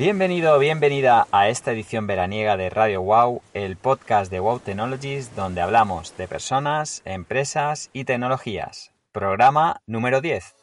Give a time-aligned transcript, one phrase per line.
[0.00, 5.60] Bienvenido bienvenida a esta edición veraniega de Radio Wow, el podcast de Wow Technologies, donde
[5.60, 8.92] hablamos de personas, empresas y tecnologías.
[9.12, 10.54] Programa número 10.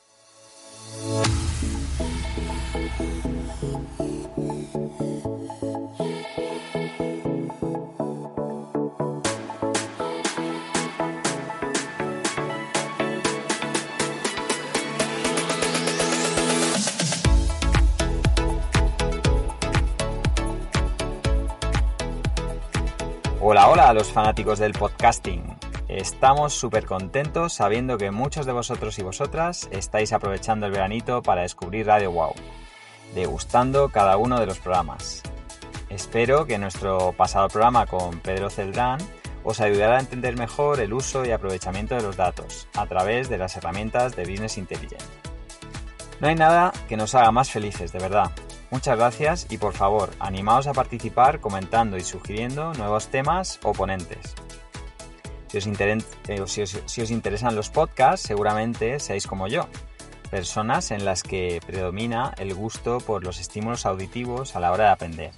[23.57, 25.43] Hola, hola a los fanáticos del podcasting.
[25.87, 31.41] Estamos súper contentos sabiendo que muchos de vosotros y vosotras estáis aprovechando el veranito para
[31.41, 32.35] descubrir Radio Wow,
[33.15, 35.23] degustando cada uno de los programas.
[35.89, 38.99] Espero que nuestro pasado programa con Pedro Celdrán
[39.43, 43.39] os ayudará a entender mejor el uso y aprovechamiento de los datos a través de
[43.39, 45.07] las herramientas de Business Intelligence.
[46.19, 48.29] No hay nada que nos haga más felices, de verdad,
[48.69, 54.35] Muchas gracias y por favor, animaos a participar comentando y sugiriendo nuevos temas o ponentes.
[55.47, 59.69] Si os, eh, interesan los podcasts, seguramente seáis como yo,
[60.29, 64.91] personas en las que predomina el gusto por los estímulos auditivos a la hora de
[64.91, 65.31] aprender.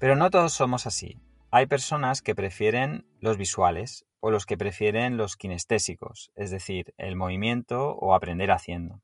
[0.00, 1.16] Pero no todos somos así.
[1.52, 7.14] Hay personas que prefieren los visuales o los que prefieren los kinestésicos, es decir, el
[7.14, 9.00] movimiento o aprender haciendo.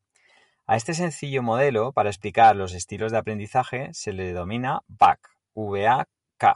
[0.67, 5.21] A este sencillo modelo para explicar los estilos de aprendizaje se le denomina VAK,
[5.53, 6.55] V-A-K,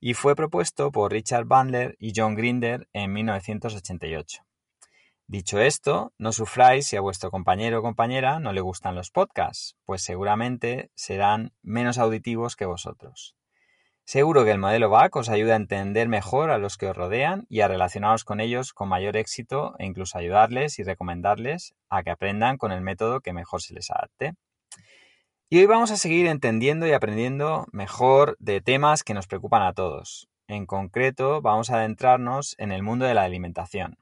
[0.00, 4.42] y fue propuesto por Richard Bandler y John Grinder en 1988.
[5.26, 9.76] Dicho esto, no sufráis si a vuestro compañero o compañera no le gustan los podcasts,
[9.84, 13.36] pues seguramente serán menos auditivos que vosotros.
[14.06, 17.46] Seguro que el modelo BAC os ayuda a entender mejor a los que os rodean
[17.48, 22.10] y a relacionaros con ellos con mayor éxito e incluso ayudarles y recomendarles a que
[22.10, 24.34] aprendan con el método que mejor se les adapte.
[25.48, 29.72] Y hoy vamos a seguir entendiendo y aprendiendo mejor de temas que nos preocupan a
[29.72, 30.28] todos.
[30.48, 33.96] En concreto, vamos a adentrarnos en el mundo de la alimentación.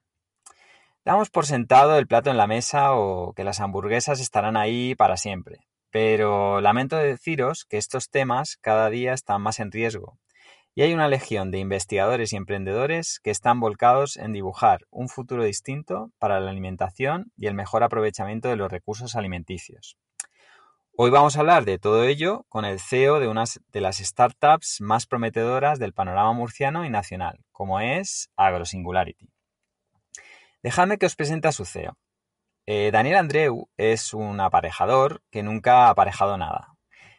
[1.04, 5.16] Damos por sentado el plato en la mesa o que las hamburguesas estarán ahí para
[5.16, 5.60] siempre.
[5.92, 10.18] Pero lamento deciros que estos temas cada día están más en riesgo
[10.74, 15.44] y hay una legión de investigadores y emprendedores que están volcados en dibujar un futuro
[15.44, 19.98] distinto para la alimentación y el mejor aprovechamiento de los recursos alimenticios.
[20.96, 24.80] Hoy vamos a hablar de todo ello con el CEO de una de las startups
[24.80, 29.28] más prometedoras del panorama murciano y nacional, como es AgroSingularity.
[30.62, 31.98] Dejadme que os presente a su CEO.
[32.64, 36.76] Eh, Daniel Andreu es un aparejador que nunca ha aparejado nada.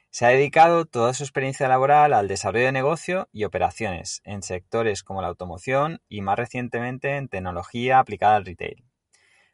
[0.10, 5.04] Se ha dedicado toda su experiencia laboral al desarrollo de negocio y operaciones en sectores
[5.04, 8.86] como la automoción y más recientemente en tecnología aplicada al retail.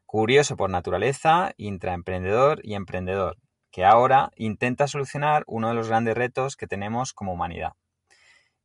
[0.06, 3.38] Curioso por naturaleza, intraemprendedor y emprendedor,
[3.72, 7.74] que ahora intenta solucionar uno de los grandes retos que tenemos como humanidad,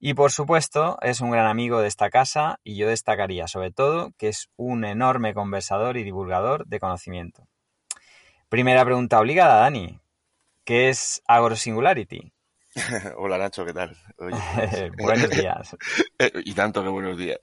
[0.07, 4.13] y por supuesto, es un gran amigo de esta casa y yo destacaría sobre todo
[4.19, 7.49] que es un enorme conversador y divulgador de conocimiento.
[8.51, 9.99] Primera pregunta obligada, Dani.
[10.67, 12.35] ¿Qué es AgroSingularity?
[13.19, 13.97] Hola Nacho, ¿qué tal?
[14.99, 15.77] buenos días.
[16.19, 17.39] Eh, y tanto que buenos días.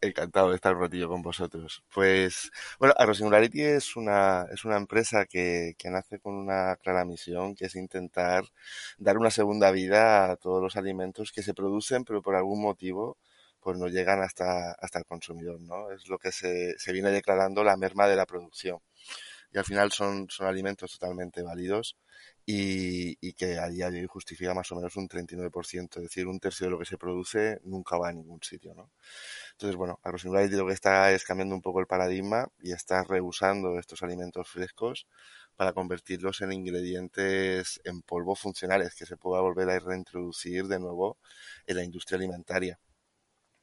[0.00, 1.82] Encantado de estar un ratillo con vosotros.
[1.92, 7.54] Pues, bueno, AgroSingularity es una, es una empresa que, que nace con una clara misión,
[7.54, 8.44] que es intentar
[8.96, 13.18] dar una segunda vida a todos los alimentos que se producen, pero por algún motivo
[13.60, 15.90] pues no llegan hasta, hasta el consumidor, ¿no?
[15.92, 18.78] Es lo que se, se viene declarando la merma de la producción.
[19.52, 21.98] Y al final son, son alimentos totalmente válidos
[22.52, 26.40] y, que a día de hoy justifica más o menos un 39%, es decir, un
[26.40, 28.90] tercio de lo que se produce nunca va a ningún sitio, ¿no?
[29.52, 33.78] Entonces, bueno, AgroSingularity lo que está es cambiando un poco el paradigma y está reusando
[33.78, 35.06] estos alimentos frescos
[35.56, 41.18] para convertirlos en ingredientes en polvo funcionales que se pueda volver a reintroducir de nuevo
[41.66, 42.78] en la industria alimentaria.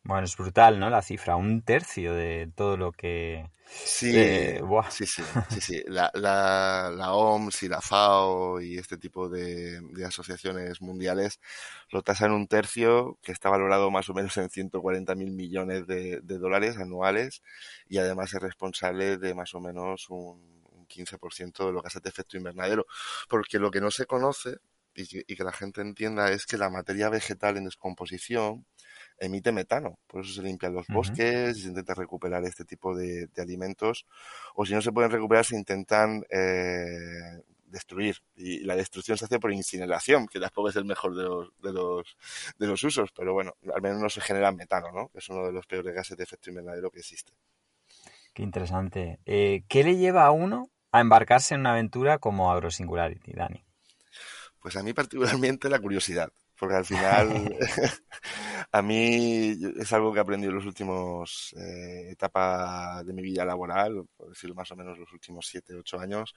[0.07, 0.89] Bueno, es brutal, ¿no?
[0.89, 3.51] La cifra, un tercio de todo lo que...
[3.65, 5.83] Sí, eh, sí, sí, sí, sí.
[5.85, 11.41] La, la, la, OMS y la FAO y este tipo de, de, asociaciones mundiales
[11.91, 16.21] lo tasan un tercio que está valorado más o menos en 140 mil millones de,
[16.21, 17.43] de, dólares anuales
[17.89, 22.09] y además es responsable de más o menos un, un 15% de los gases de
[22.09, 22.85] efecto invernadero.
[23.27, 24.59] Porque lo que no se conoce
[24.95, 28.65] y que, y que la gente entienda es que la materia vegetal en descomposición
[29.19, 29.99] emite metano.
[30.07, 34.05] Por eso se limpian los bosques se intenta recuperar este tipo de, alimentos.
[34.55, 38.17] O si no se pueden recuperar, se intentan eh, destruir.
[38.35, 41.73] Y la destrucción se hace por incineración, que tampoco es el mejor de los, de
[41.73, 42.17] los,
[42.57, 43.11] de los usos.
[43.11, 45.09] Pero bueno, al menos no se genera metano, ¿no?
[45.09, 47.33] Que es uno de los peores gases de efecto invernadero que existe.
[48.33, 49.19] Qué interesante.
[49.25, 53.63] Eh, ¿Qué le lleva a uno a embarcarse en una aventura como AgroSingularity, Dani?
[54.61, 57.55] Pues a mí particularmente la curiosidad, porque al final
[58.71, 63.45] a mí es algo que he aprendido en los últimos eh, etapas de mi vida
[63.45, 66.33] laboral, por decirlo más o menos los últimos siete, ocho años,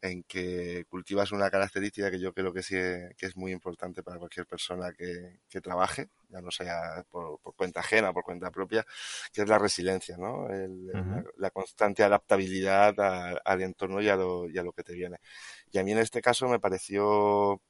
[0.00, 4.18] en que cultivas una característica que yo creo que sí que es muy importante para
[4.18, 8.84] cualquier persona que, que trabaje, ya no sea por, cuenta ajena, o por cuenta propia,
[9.32, 10.48] que es la resiliencia, ¿no?
[11.36, 12.94] la, constante adaptabilidad
[13.44, 15.18] al entorno y a, lo, y a lo que te viene.
[15.70, 17.60] Y a mí en este caso me pareció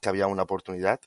[0.00, 1.00] que había una oportunidad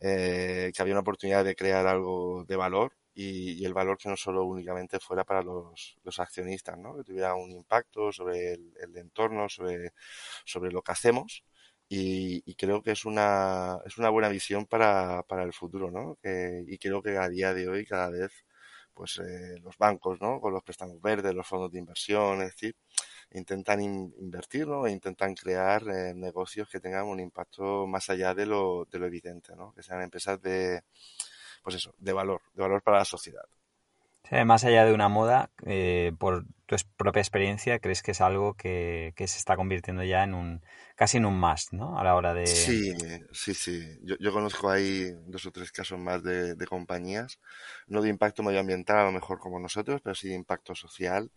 [0.00, 4.16] eh, que había una oportunidad de crear algo de valor y, el valor que no
[4.16, 6.96] solo únicamente fuera para los, accionistas, ¿no?
[6.96, 9.92] que tuviera un impacto sobre el, entorno, sobre,
[10.44, 11.44] sobre lo que hacemos.
[11.88, 16.18] Y, creo que es una, es una buena visión para, para el futuro, ¿no?
[16.22, 18.32] y creo que a día de hoy cada vez
[18.94, 20.40] pues eh, los bancos, ¿no?
[20.40, 22.76] Con los préstamos verdes, los fondos de inversión, es decir,
[23.34, 28.86] intentan invertir e intentan crear eh, negocios que tengan un impacto más allá de lo,
[28.90, 29.72] de lo evidente, ¿no?
[29.74, 30.82] que sean empresas de,
[31.62, 33.44] pues eso, de valor, de valor para la sociedad.
[34.44, 39.12] más allá de una moda, eh, por tu propia experiencia, ¿crees que es algo que,
[39.16, 40.62] que, se está convirtiendo ya en un
[40.94, 41.98] casi en un must, ¿no?
[41.98, 42.46] A la hora de...
[42.46, 42.94] Sí,
[43.32, 43.98] sí, sí.
[44.02, 47.40] Yo, yo conozco ahí dos o tres casos más de, de, compañías,
[47.88, 51.30] no de impacto medioambiental a lo mejor como nosotros, pero sí de impacto social,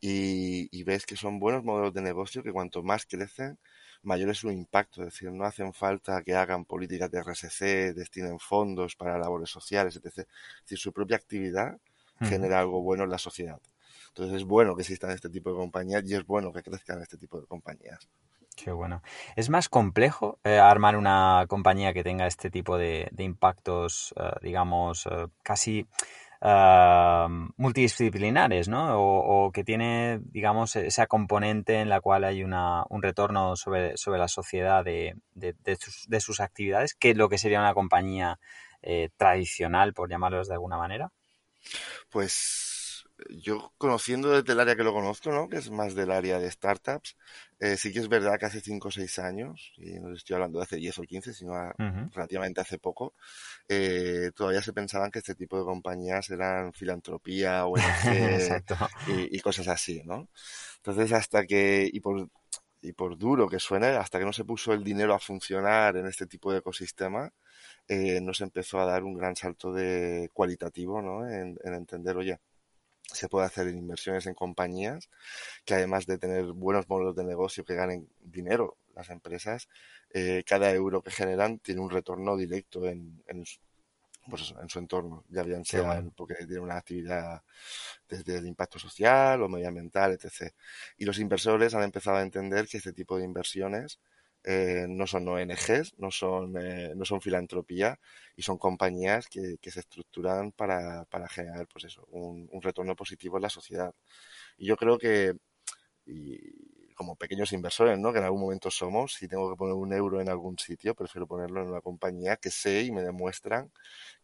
[0.00, 3.58] y, ves que son buenos modelos de negocio que cuanto más crecen,
[4.02, 5.02] mayor es su impacto.
[5.02, 9.96] Es decir, no hacen falta que hagan políticas de RSC, destinen fondos para labores sociales,
[9.96, 10.06] etc.
[10.06, 10.16] Es
[10.62, 11.78] decir, su propia actividad
[12.20, 13.60] genera algo bueno en la sociedad.
[14.08, 17.18] Entonces es bueno que existan este tipo de compañías y es bueno que crezcan este
[17.18, 18.08] tipo de compañías.
[18.56, 19.02] Qué bueno.
[19.36, 25.06] ¿Es más complejo eh, armar una compañía que tenga este tipo de, impactos, eh, digamos,
[25.06, 25.86] eh, casi
[26.40, 28.98] multidisciplinares, ¿no?
[28.98, 34.18] O, que tiene, digamos, esa componente en la cual hay una, un retorno sobre, sobre
[34.18, 38.38] la sociedad de, de, sus, actividades, que lo que sería una compañía
[38.82, 41.10] eh, tradicional, por llamarlos de alguna manera?
[42.10, 42.75] Pues
[43.30, 45.48] yo conociendo desde el área que lo conozco, ¿no?
[45.48, 47.16] que es más del área de startups,
[47.58, 50.58] eh, sí que es verdad que hace 5 o 6 años, y no estoy hablando
[50.58, 51.54] de hace 10 o 15, sino
[52.12, 53.14] relativamente hace poco,
[53.68, 57.76] eh, todavía se pensaban que este tipo de compañías eran filantropía, o
[59.08, 60.28] y, y, cosas así, ¿no?
[60.76, 62.28] Entonces, hasta que, y por,
[62.82, 66.06] y por duro que suene, hasta que no se puso el dinero a funcionar en
[66.06, 67.32] este tipo de ecosistema,
[67.88, 71.28] eh, nos empezó a dar un gran salto de cualitativo, ¿no?
[71.28, 72.38] en entender, oye,
[73.12, 75.08] se puede hacer inversiones en compañías
[75.64, 79.68] que además de tener buenos modelos de negocio que ganen dinero las empresas,
[80.10, 83.44] eh, cada euro que generan tiene un retorno directo en, en,
[84.28, 87.42] pues en su entorno, ya bien sea porque tiene una actividad
[88.08, 90.52] desde el impacto social o medioambiental, etc.
[90.96, 94.00] Y los inversores han empezado a entender que este tipo de inversiones
[94.46, 97.98] eh, no son ONGs, no son, eh, no son filantropía
[98.36, 102.94] y son compañías que, que se estructuran para, para generar pues eso, un, un, retorno
[102.96, 103.92] positivo en la sociedad.
[104.58, 105.34] Y yo creo que,
[106.06, 106.38] y,
[106.96, 108.12] como pequeños inversores, ¿no?
[108.12, 111.26] Que en algún momento somos, si tengo que poner un euro en algún sitio, prefiero
[111.26, 113.70] ponerlo en una compañía que sé y me demuestran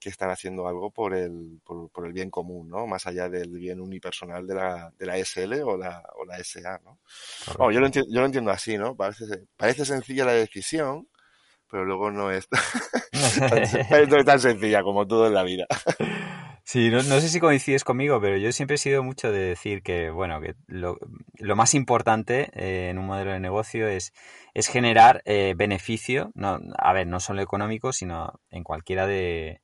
[0.01, 2.87] que están haciendo algo por el, por, el bien común, ¿no?
[2.87, 6.81] Más allá del bien unipersonal de la, de la SL o la, o la SA,
[6.85, 6.99] ¿no?
[7.71, 8.97] yo, lo entiendo, yo lo entiendo así, ¿no?
[8.97, 11.07] Parece, parece sencilla la decisión,
[11.71, 12.49] pero luego no es
[14.11, 15.67] no es tan sencilla como todo en la vida.
[16.65, 20.11] Sí, no, sé si coincides conmigo, pero yo siempre he sido mucho de decir que,
[20.11, 20.97] bueno, que lo,
[21.57, 24.13] más importante eh, en un modelo de negocio es,
[24.69, 29.61] generar eh, beneficio, no, a ver, no solo económico, sino en cualquiera de,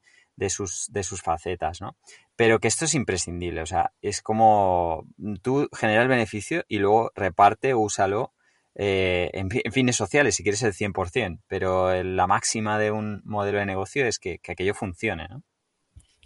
[0.48, 0.90] sus,
[1.22, 1.96] facetas, ¿no?
[2.36, 5.06] Pero que esto es imprescindible, o sea, es como
[5.42, 8.34] tú generas el beneficio y luego reparte o úsalo
[8.74, 13.66] eh, en, fines sociales, si quieres el 100%, pero la máxima de un modelo de
[13.66, 15.42] negocio es que, que aquello funcione, ¿no?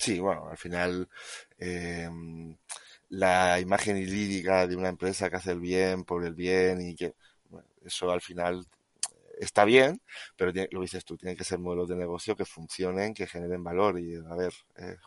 [0.02, 1.08] Sí, bueno, al final
[1.58, 2.56] em,
[3.10, 7.14] la imagen lírica de una empresa que hace el bien por el bien y que
[7.84, 8.66] eso al final
[9.38, 10.02] está bien,
[10.36, 14.00] pero lo dices tú, tiene que ser modelos de negocio que funcionen, que generen valor
[14.00, 14.52] y a ver,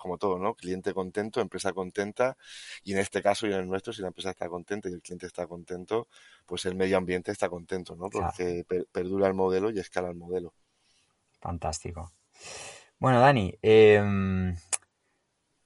[0.01, 0.53] como todo, ¿no?
[0.55, 2.37] Cliente contento, empresa contenta
[2.85, 5.01] y en este caso y en el nuestro, si la empresa está contenta y el
[5.01, 6.07] cliente está contento,
[6.45, 8.09] pues el medio ambiente está contento, ¿no?
[8.09, 10.53] Porque perdura el modelo y escala el modelo.
[11.41, 12.13] Fantástico.
[12.97, 14.01] Bueno, Dani, eh,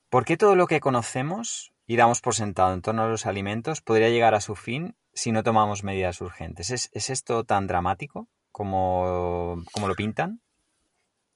[0.09, 3.81] ¿Por qué todo lo que conocemos y damos por sentado en torno a los alimentos
[3.81, 6.71] podría llegar a su fin si no tomamos medidas urgentes?
[6.71, 10.41] ¿Es, esto tan dramático como, lo pintan?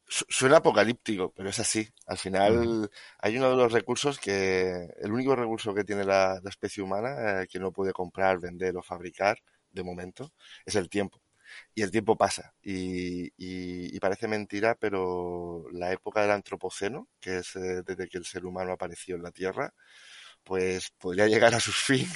[0.07, 1.87] Suena apocalíptico, pero es así.
[2.07, 2.89] Al final
[3.19, 7.47] hay uno de los recursos que, el único recurso que tiene la, especie humana, eh,
[7.47, 9.37] que no puede comprar, vender o fabricar
[9.71, 10.31] de momento,
[10.65, 11.22] es el tiempo.
[11.75, 12.53] Y el tiempo pasa.
[12.62, 18.25] Y, y, parece mentira, pero la época del antropoceno, que es eh, desde que el
[18.25, 19.74] ser humano apareció en la Tierra,
[20.43, 22.07] pues podría llegar a su fin,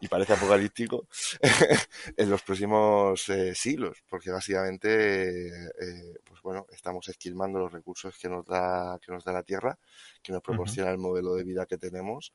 [0.00, 1.08] y parece apocalíptico,
[2.16, 8.28] en los próximos eh, siglos, porque básicamente, eh, pues bueno, estamos esquilmando los recursos que
[8.28, 9.78] nos da, que nos da la Tierra,
[10.22, 12.32] que nos proporciona el modelo de vida que tenemos,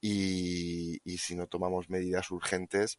[0.00, 2.98] y, y si no tomamos medidas urgentes,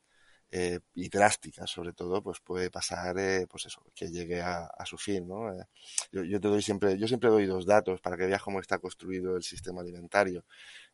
[0.51, 4.97] eh, y drásticas sobre todo pues puede pasar eh, pues eso que llegue a, su
[4.97, 5.63] fin no eh,
[6.11, 8.79] yo, yo, te doy siempre yo siempre doy dos datos para que veas cómo está
[8.79, 10.45] construido el sistema alimentario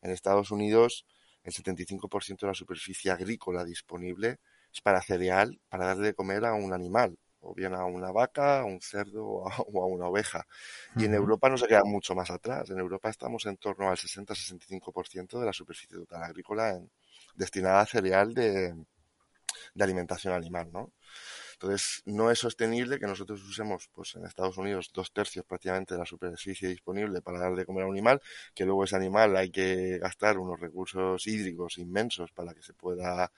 [0.02, 1.06] en Estados Unidos
[1.42, 6.52] el 75% de la superficie agrícola disponible es para cereal para darle de comer a
[6.52, 10.46] un animal o bien a una vaca, a un cerdo o a, una oveja.
[10.96, 12.70] Y en Europa no se queda mucho más atrás.
[12.70, 16.80] En Europa estamos en torno al 60-65% de la superficie total agrícola
[17.36, 18.74] destinada a cereal de,
[19.76, 20.92] de alimentación animal, ¿no?
[21.54, 26.00] Entonces, no es sostenible que nosotros usemos, pues en Estados Unidos, dos tercios prácticamente de
[26.00, 28.20] la superficie disponible para dar de comer a un animal,
[28.54, 33.32] que luego ese animal hay que gastar unos recursos hídricos inmensos para que se pueda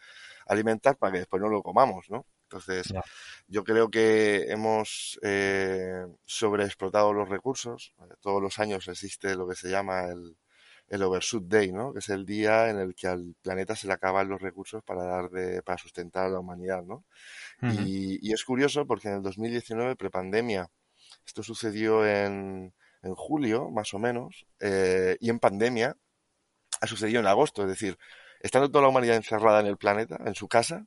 [0.46, 2.26] alimentar, para que después no lo comamos, ¿no?
[2.44, 2.92] Entonces,
[3.46, 7.94] yo creo que hemos eh, sobreexplotado los recursos.
[8.20, 10.34] Todos los años existe lo que se llama el,
[10.88, 11.92] el Overshoot Day, ¿no?
[11.92, 15.04] Que es el día en el que al planeta se le acaban los recursos para
[15.04, 17.04] dar de, para sustentar a la humanidad, ¿no?
[17.60, 20.70] y, es curioso porque en el 2019, prepandemia,
[21.26, 25.96] esto sucedió en, en julio, más o menos, eh, y en pandemia
[26.80, 27.98] ha sucedido en agosto, es decir,
[28.40, 30.86] estando toda la humanidad encerrada en el planeta, en su casa,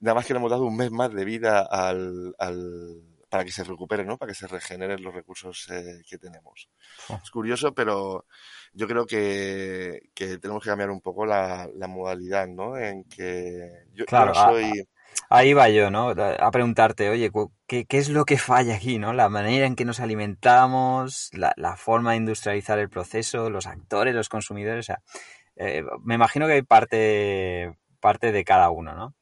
[0.00, 3.52] nada más que le hemos dado un mes más de vida al, al para que
[3.52, 4.16] se recupere, ¿no?
[4.16, 6.70] Para que se regeneren los recursos eh, que tenemos.
[7.10, 7.20] Oh.
[7.22, 8.24] Es curioso, pero
[8.72, 12.78] yo creo que, tenemos que cambiar un poco la, modalidad, ¿no?
[12.78, 14.88] En que yo, claro, soy...
[15.28, 16.14] ahí va yo, ¿no?
[16.16, 17.30] A preguntarte, oye,
[17.66, 19.12] ¿qué, ¿qué, es lo que falla aquí, ¿no?
[19.12, 24.14] La manera en que nos alimentamos, la, la forma de industrializar el proceso, los actores,
[24.14, 25.02] los consumidores, o sea,
[25.56, 29.14] eh, me imagino que hay parte, parte de cada uno, ¿no?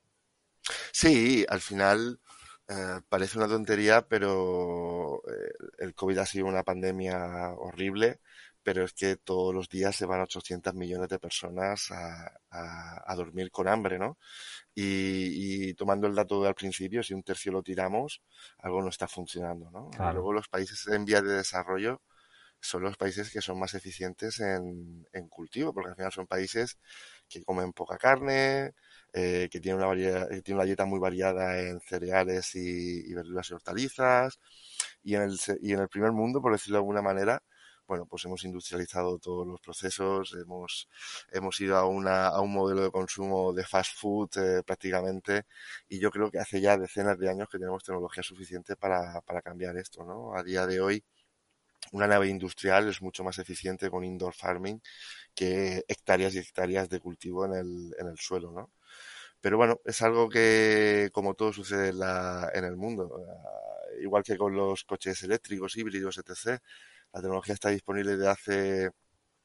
[0.92, 2.20] Sí, al final
[2.68, 8.20] eh, parece una tontería, pero eh, el COVID ha sido una pandemia horrible,
[8.62, 13.68] pero es que todos los días se van 800 millones de personas a, dormir con
[13.68, 14.18] hambre, ¿no?
[14.74, 18.22] Y, tomando el dato al principio, si un tercio lo tiramos,
[18.58, 19.90] algo no está funcionando, ¿no?
[20.12, 22.02] Luego los países en vías de desarrollo
[22.60, 26.78] son los países que son más eficientes en, en cultivo, porque al final son países
[27.28, 28.74] que comen poca carne,
[29.14, 33.50] eh, que tiene una, variedad, eh, tiene una dieta muy variada en cereales y, verduras
[33.50, 34.40] y hortalizas.
[35.04, 37.42] Y en, el, y en el primer mundo, por decirlo de alguna manera,
[37.86, 40.88] bueno, pues hemos industrializado todos los procesos, hemos,
[41.32, 45.44] hemos ido a, una, a un modelo de consumo de fast food eh, prácticamente
[45.88, 49.42] y yo creo que hace ya decenas de años que tenemos tecnología suficiente para, para
[49.42, 50.34] cambiar esto, ¿no?
[50.36, 51.04] A día de hoy,
[51.92, 54.80] una nave industrial es mucho más eficiente con indoor farming
[55.34, 58.70] que hectáreas y hectáreas de cultivo en el, en el suelo, ¿no?
[59.44, 64.22] Pero bueno, es algo que, como todo sucede en, la, en el mundo, eh, igual
[64.22, 66.62] que con los coches eléctricos, híbridos, etc.,
[67.12, 68.90] la tecnología está disponible desde hace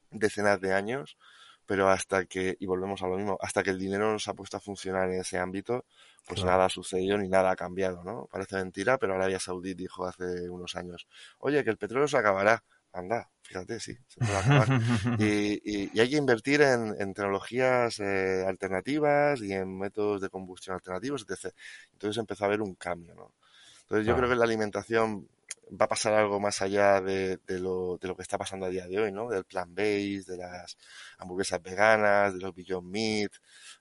[0.10, 1.18] decenas de años,
[1.66, 4.56] pero hasta que, y volvemos a lo mismo, hasta que el dinero nos ha puesto
[4.56, 5.84] a funcionar en ese ámbito,
[6.26, 8.30] pues nada ha sucedido ni nada ha cambiado, ¿no?
[8.32, 12.64] Parece mentira, pero Arabia Saudí dijo hace unos años, oye, que el petróleo se acabará
[12.94, 14.68] anda, fíjate, sí, se puede acabar.
[15.20, 20.76] y, y, hay que invertir en, en tecnologías eh, alternativas y en métodos de combustión
[20.76, 21.54] alternativos, etc.
[21.94, 23.34] Entonces empezó a haber un cambio, ¿no?
[23.82, 25.28] Entonces yo creo que la alimentación
[25.70, 28.70] va a pasar algo más allá de, de, lo, de lo que está pasando a
[28.70, 29.30] día de hoy, ¿no?
[29.30, 30.78] Del plan base, de las
[31.18, 33.32] hamburguesas veganas, de los Beyond Meat.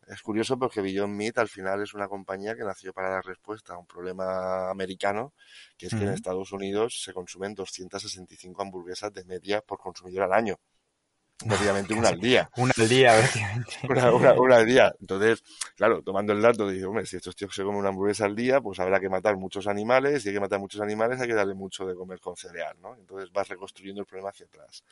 [0.07, 3.75] Es curioso porque Beyond Meat al final es una compañía que nació para dar respuesta
[3.75, 5.35] a un problema americano,
[5.77, 10.33] que es que en Estados Unidos se consumen 265 hamburguesas de media por consumidor al
[10.33, 10.59] año
[11.47, 12.51] prácticamente una al día.
[12.57, 13.31] Una al día,
[13.89, 14.95] una, una, al día.
[15.01, 15.43] Entonces,
[15.77, 18.61] claro, tomando el dato, dice, hombre, si estos tíos se comen una hamburguesa al día,
[18.61, 21.55] pues habrá que matar muchos animales, y hay que matar muchos animales, hay que darle
[21.55, 22.95] mucho de comer con cereal, ¿no?
[22.95, 24.85] Entonces vas reconstruyendo el problema hacia atrás.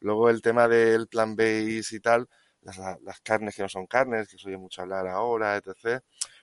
[0.00, 2.28] Luego el tema del plan base y tal,
[2.62, 6.02] las, las carnes que no son carnes, que se oye mucho hablar ahora, etc.,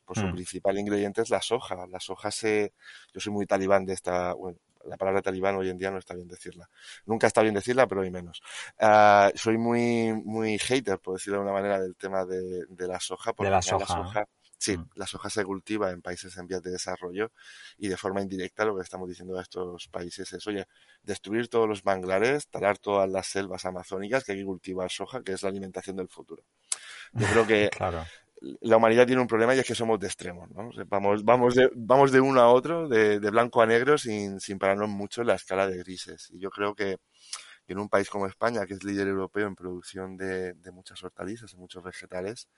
[0.10, 0.34] pues su mm.
[0.34, 1.86] principal ingrediente es la soja.
[1.86, 2.74] La soja se...
[3.14, 4.34] Yo soy muy talibán de esta...
[4.34, 6.70] Bueno, la palabra talibán hoy en día no está bien decirla.
[7.06, 8.42] Nunca está bien decirla, pero hoy menos.
[8.80, 13.00] Uh, soy muy, muy hater, por decirlo de alguna manera, del tema de, de la
[13.00, 13.34] soja.
[13.34, 13.98] Porque de la soja.
[13.98, 14.26] La soja
[14.60, 14.90] Sí, mm.
[14.96, 17.32] la soja se cultiva en países en vías de desarrollo
[17.78, 20.68] y de forma indirecta lo que estamos diciendo a estos países es, oye,
[21.02, 25.32] destruir todos los manglares, talar todas las selvas amazónicas que hay que cultivar soja, que
[25.32, 26.44] es la alimentación del futuro.
[27.14, 28.06] Yo creo que claro
[28.62, 30.72] la humanidad tiene un problema y es que somos de extremos, ¿no?
[30.88, 34.90] vamos, vamos, de, vamos de uno a otro, de, blanco a negro, sin, sin pararnos
[34.90, 36.30] mucho en la escala de grises.
[36.32, 36.98] Y yo creo que,
[37.68, 41.58] en un país como España, que es líder europeo en producción de, muchas hortalizas y
[41.58, 42.50] muchos vegetales,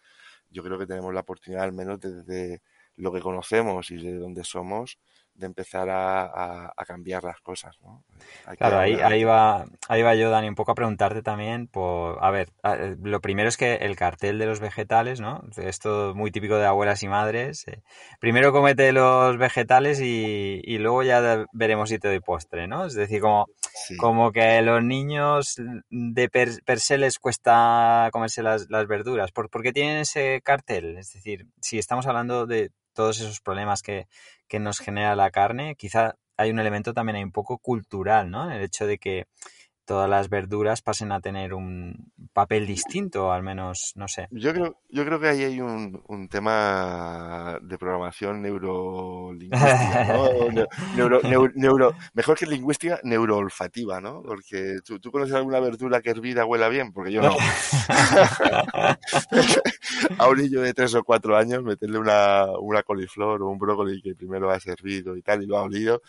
[0.50, 2.62] yo creo que tenemos la oportunidad, al menos desde
[2.96, 5.00] lo que conocemos y de donde somos,
[5.42, 7.78] de empezar a, cambiar las cosas.
[7.82, 8.04] ¿no?
[8.58, 12.32] claro, ahí, ahí, va, ahí va yo, Dani, un poco a preguntarte también por, a
[12.32, 15.44] ver, eh, lo primero es que el cartel de los vegetales, ¿no?
[15.58, 17.68] Esto muy típico de abuelas y madres.
[17.68, 17.82] Eh,
[18.20, 22.86] primero comete los vegetales y, luego ya veremos si te doy postre, ¿no?
[22.86, 23.48] Es decir, como,
[23.98, 25.56] como que a los niños
[25.90, 29.32] de per, se les cuesta comerse las, las verduras.
[29.32, 30.98] ¿Por, ¿Por qué tienen ese cartel?
[30.98, 34.08] Es decir, si estamos hablando de todos esos problemas que,
[34.52, 38.52] que nos genera la carne, quizá hay un elemento también hay un poco cultural, ¿no?
[38.52, 39.28] El hecho de que
[39.92, 44.30] todas las verduras pasen a tener un papel distinto, al menos, no sé.
[44.32, 50.30] Yo creo, yo creo que ahí hay un, un tema de programación neurolingüística, ¿no?
[51.56, 54.24] neuro, mejor que lingüística, neuroolfativa, ¿no?
[54.24, 57.36] Porque ¿tú, tú conoces alguna verdura que hervida huela bien, porque yo no.
[60.18, 64.02] a un niño de tres o cuatro años meterle una, una coliflor o un brócoli
[64.02, 66.02] que primero ha servido y tal y lo ha olido.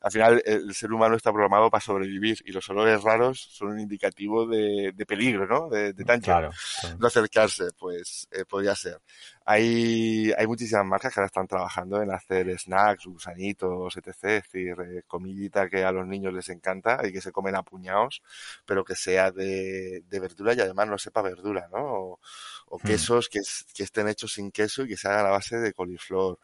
[0.00, 3.80] al final el ser humano está programado para sobrevivir y los olores raros son un
[3.80, 5.68] indicativo de, peligro, ¿no?
[5.68, 6.52] De, de Claro,
[7.00, 9.00] No acercarse, pues eh, podría ser.
[9.44, 14.08] Hay, hay muchísimas marcas que ahora están trabajando en hacer snacks, gusanitos, etc.
[14.08, 17.64] Es decir, eh, comidita que a los niños les encanta y que se comen a
[17.64, 18.22] puñados,
[18.64, 21.80] pero que sea de, de verdura y además no sepa verdura, ¿no?
[21.84, 22.20] O,
[22.68, 22.86] o hmm.
[22.86, 23.40] quesos que,
[23.74, 26.38] que, estén hechos sin queso y que se hagan a base de coliflor.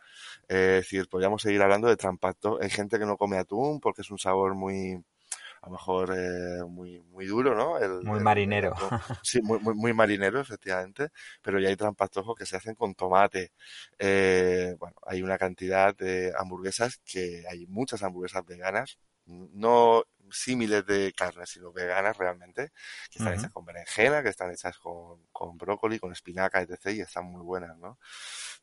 [0.49, 2.59] Eh, es decir, podríamos seguir hablando de trampacto.
[2.61, 5.01] Hay gente que no come atún porque es un sabor muy,
[5.63, 7.79] a lo mejor eh, muy, muy duro, ¿no?
[8.03, 8.75] muy marinero.
[9.23, 13.53] sí, muy, muy, muy, marinero, efectivamente, pero ya hay trampastojos que se hacen con tomate.
[13.97, 21.13] Eh, bueno, hay una cantidad de hamburguesas que hay muchas hamburguesas veganas, no símiles de
[21.17, 22.73] carne, sino veganas realmente,
[23.09, 26.87] que están hechas con berenjena, que están hechas con, con brócoli, con espinaca, etc.
[26.87, 27.99] y están muy buenas, ¿no?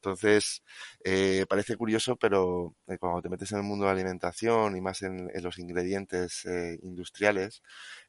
[0.01, 0.63] Entonces,
[1.03, 4.81] eh, parece curioso, pero eh, cuando te metes en el mundo de la alimentación y
[4.81, 7.62] más en, los ingredientes eh, industriales,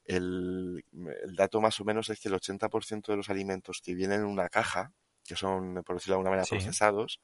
[0.05, 4.21] el, el, dato más o menos es que el 80% de los alimentos que vienen
[4.21, 4.93] en una caja,
[5.31, 7.21] que son, por decirlo de alguna manera, procesados,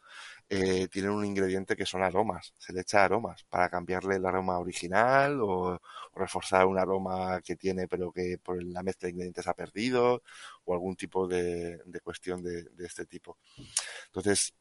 [0.49, 2.55] eh, tienen un ingrediente que son aromas.
[2.57, 5.81] Se le echa aromas para cambiarle el aroma original o,
[6.14, 10.23] reforzar un aroma que tiene pero que por la mezcla de ingredientes ha perdido
[10.64, 13.38] o algún tipo de, cuestión de, de este tipo.
[14.07, 14.55] Entonces,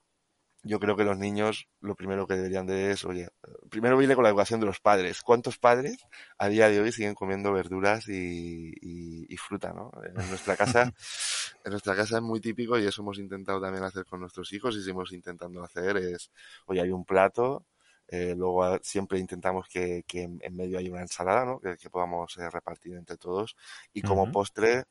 [0.65, 3.29] yo creo que los niños lo primero que deberían de es, oye,
[3.69, 5.21] primero viene con la educación de los padres.
[5.21, 6.07] ¿Cuántos padres
[6.39, 9.91] a día de hoy siguen comiendo verduras y, y, fruta, no?
[10.03, 10.91] En nuestra casa,
[11.65, 14.75] en nuestra casa es muy típico y eso hemos intentado también hacer con nuestros hijos
[14.75, 16.31] y seguimos intentando hacer es,
[16.65, 17.67] oye, hay un plato,
[18.07, 21.59] eh, luego siempre intentamos que, que, en medio hay una ensalada, ¿no?
[21.59, 23.55] Que, podamos eh, repartir entre todos
[23.93, 24.85] y como postre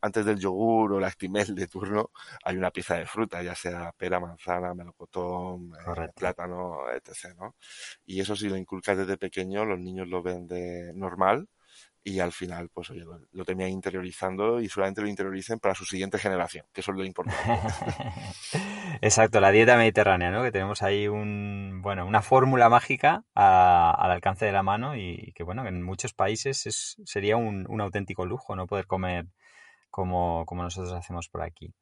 [0.00, 2.10] antes del yogur o la actimel de turno
[2.44, 7.34] hay una pieza de fruta, ya sea pera, manzana, melocotón, eh, plátano, etc.
[7.38, 7.56] ¿no?
[8.06, 11.48] Y eso si lo inculcas desde pequeño, los niños lo ven de normal
[12.04, 15.84] y al final, pues oye, lo, lo terminan interiorizando y solamente lo interioricen para su
[15.84, 17.38] siguiente generación, que eso es lo importante.
[19.02, 20.42] Exacto, la dieta mediterránea, ¿no?
[20.42, 25.42] Que tenemos ahí un, bueno, una fórmula mágica al alcance de la mano y que,
[25.42, 28.66] bueno, en muchos países es, sería un, un auténtico lujo, ¿no?
[28.66, 29.26] Poder comer
[29.90, 31.72] como, como nosotros hacemos por aquí.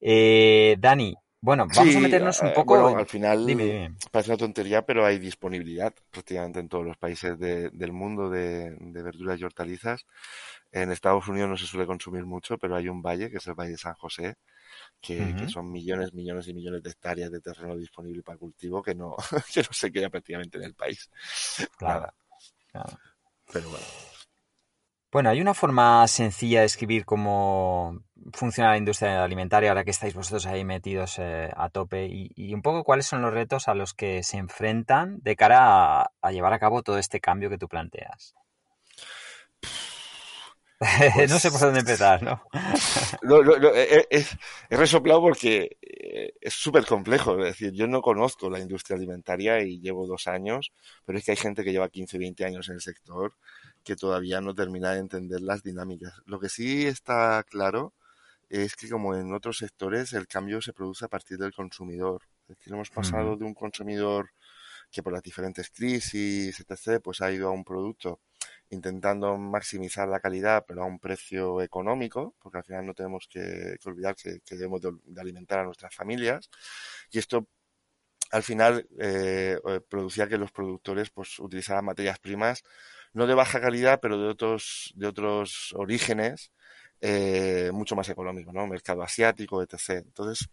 [0.00, 2.80] Eh, Dani, bueno, vamos a meternos un eh, poco.
[2.80, 3.46] Bueno, al final
[4.10, 9.38] parece una tontería, pero hay disponibilidad prácticamente en todos los países del mundo de, verduras
[9.40, 10.04] y hortalizas.
[10.72, 13.54] En Estados Unidos no se suele consumir mucho, pero hay un valle, que es el
[13.54, 14.36] Valle de San José,
[15.00, 19.16] que, son millones, millones y millones de hectáreas de terreno disponible para cultivo que no,
[19.54, 21.08] que no se queda prácticamente en el país.
[21.78, 22.12] Claro.
[22.74, 22.98] Nada.
[23.50, 23.86] Pero bueno.
[25.10, 27.98] Bueno, hay una forma sencilla de escribir cómo
[28.34, 32.60] funciona la industria alimentaria ahora que estáis vosotros ahí metidos eh, a tope y, un
[32.60, 36.58] poco cuáles son los retos a los que se enfrentan de cara a, llevar a
[36.58, 38.34] cabo todo este cambio que tú planteas.
[41.28, 42.42] no sé por dónde empezar, ¿no?
[43.22, 44.26] no, no, no he,
[44.70, 47.38] resoplado porque eh, es súper complejo.
[47.38, 50.70] Es decir, yo no conozco la industria alimentaria y llevo dos años,
[51.04, 53.32] pero es que hay gente que lleva 15, 20 años en el sector
[53.88, 56.12] que todavía no termina de entender las dinámicas.
[56.26, 57.94] Lo que sí está claro
[58.50, 62.20] es que como en otros sectores el cambio se produce a partir del consumidor.
[62.42, 64.28] Es decir, hemos pasado de un consumidor
[64.90, 68.20] que por las diferentes crisis, etc., pues ha ido a un producto
[68.68, 73.78] intentando maximizar la calidad, pero a un precio económico, porque al final no tenemos que,
[73.86, 76.50] olvidar que, debemos de, alimentar a nuestras familias.
[77.10, 77.48] Y esto
[78.32, 82.62] al final eh, eh, producía que los productores pues utilizaran materias primas
[83.18, 86.52] no de baja calidad, pero de otros, de otros orígenes
[87.00, 88.66] eh, mucho más económicos, ¿no?
[88.66, 90.04] Mercado asiático, etc.
[90.06, 90.48] Entonces,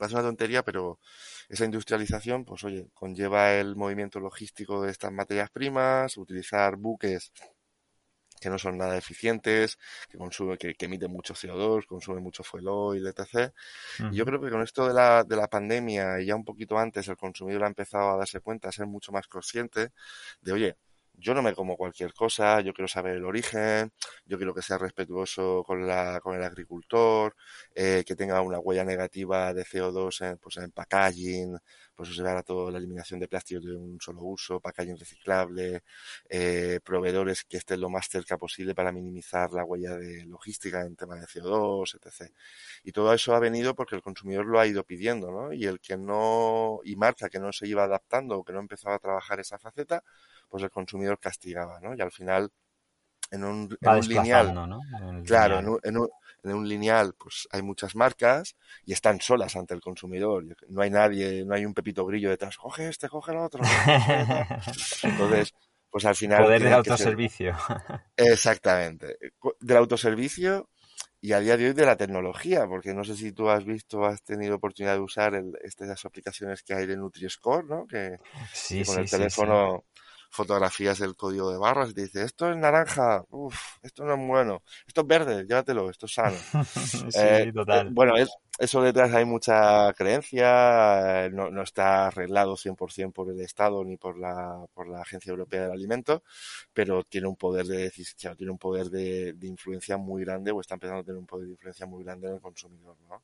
[0.00, 0.98] es una tontería, pero
[1.48, 7.32] esa industrialización, pues oye, conlleva el movimiento logístico de estas materias primas, utilizar buques
[8.40, 9.78] que no son nada eficientes,
[10.10, 13.52] que consumen, que, emiten mucho CO2, consumen mucho fuel oil, etc.
[14.10, 16.76] Y yo creo que con esto de la, de la pandemia y ya un poquito
[16.76, 19.92] antes el consumidor ha empezado a darse cuenta, a ser mucho más consciente
[20.42, 20.76] de, oye,
[21.16, 23.92] yo no me como cualquier cosa, yo quiero saber el origen,
[24.26, 27.34] yo quiero que sea respetuoso con, la, con el agricultor,
[27.74, 31.58] eh, que tenga una huella negativa de CO2 en, pues en packaging,
[31.94, 35.82] pues se a toda la eliminación de plásticos de un solo uso, packaging reciclable,
[36.28, 40.96] eh, proveedores que estén lo más cerca posible para minimizar la huella de logística en
[40.96, 42.32] tema de CO2, etc.
[42.82, 45.52] Y todo eso ha venido porque el consumidor lo ha ido pidiendo, ¿no?
[45.52, 48.96] Y el que no, y marca que no se iba adaptando o que no empezaba
[48.96, 50.02] a trabajar esa faceta,
[50.48, 51.94] pues el consumidor castigaba, ¿no?
[51.94, 52.50] Y al final,
[53.30, 53.76] en un,
[54.06, 54.54] lineal,
[55.24, 56.08] claro, En, un,
[56.42, 60.44] en, un, lineal, pues hay muchas marcas y están solas ante el consumidor.
[60.68, 63.62] No hay nadie, no hay un pepito grillo detrás, coge este, coge el otro.
[65.02, 65.54] Entonces,
[65.90, 66.44] pues al final...
[66.44, 67.56] Poder del autoservicio.
[68.16, 69.16] Exactamente.
[69.60, 70.68] Del autoservicio
[71.24, 74.04] y a día de hoy de la tecnología, porque no sé si tú has visto,
[74.04, 77.86] has tenido oportunidad de usar el, estas aplicaciones que hay de Nutri-Score, ¿no?
[77.86, 78.18] Que,
[78.84, 79.84] con el teléfono
[80.34, 84.26] fotografías del código de barras y te dice, esto es naranja, uff, esto no es
[84.26, 86.36] bueno, esto es verde, llévatelo, esto es sano.
[86.64, 87.86] sí, eh, total.
[87.86, 93.40] Eh, bueno, es, eso detrás hay mucha creencia, no, no está arreglado 100% por el
[93.40, 96.22] Estado ni por la, por la Agencia Europea del Alimento,
[96.72, 100.60] pero tiene un poder de decisión, tiene un poder de, de, influencia muy grande o
[100.60, 103.22] está empezando a tener un poder de influencia muy grande en el consumidor, ¿no?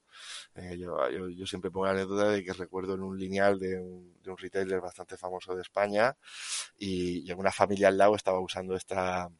[0.56, 4.30] Eh, yo, siempre pongo la anécdota de que recuerdo en un lineal de un, de
[4.30, 6.16] un retailer bastante famoso de España
[6.78, 9.30] y, y en una familia al lado estaba usando esta,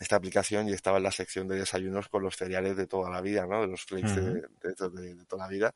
[0.00, 3.20] esta aplicación y estaba en la sección de desayunos con los cereales de toda la
[3.20, 3.60] vida, ¿no?
[3.60, 5.72] De los flakes de, de, toda la vida.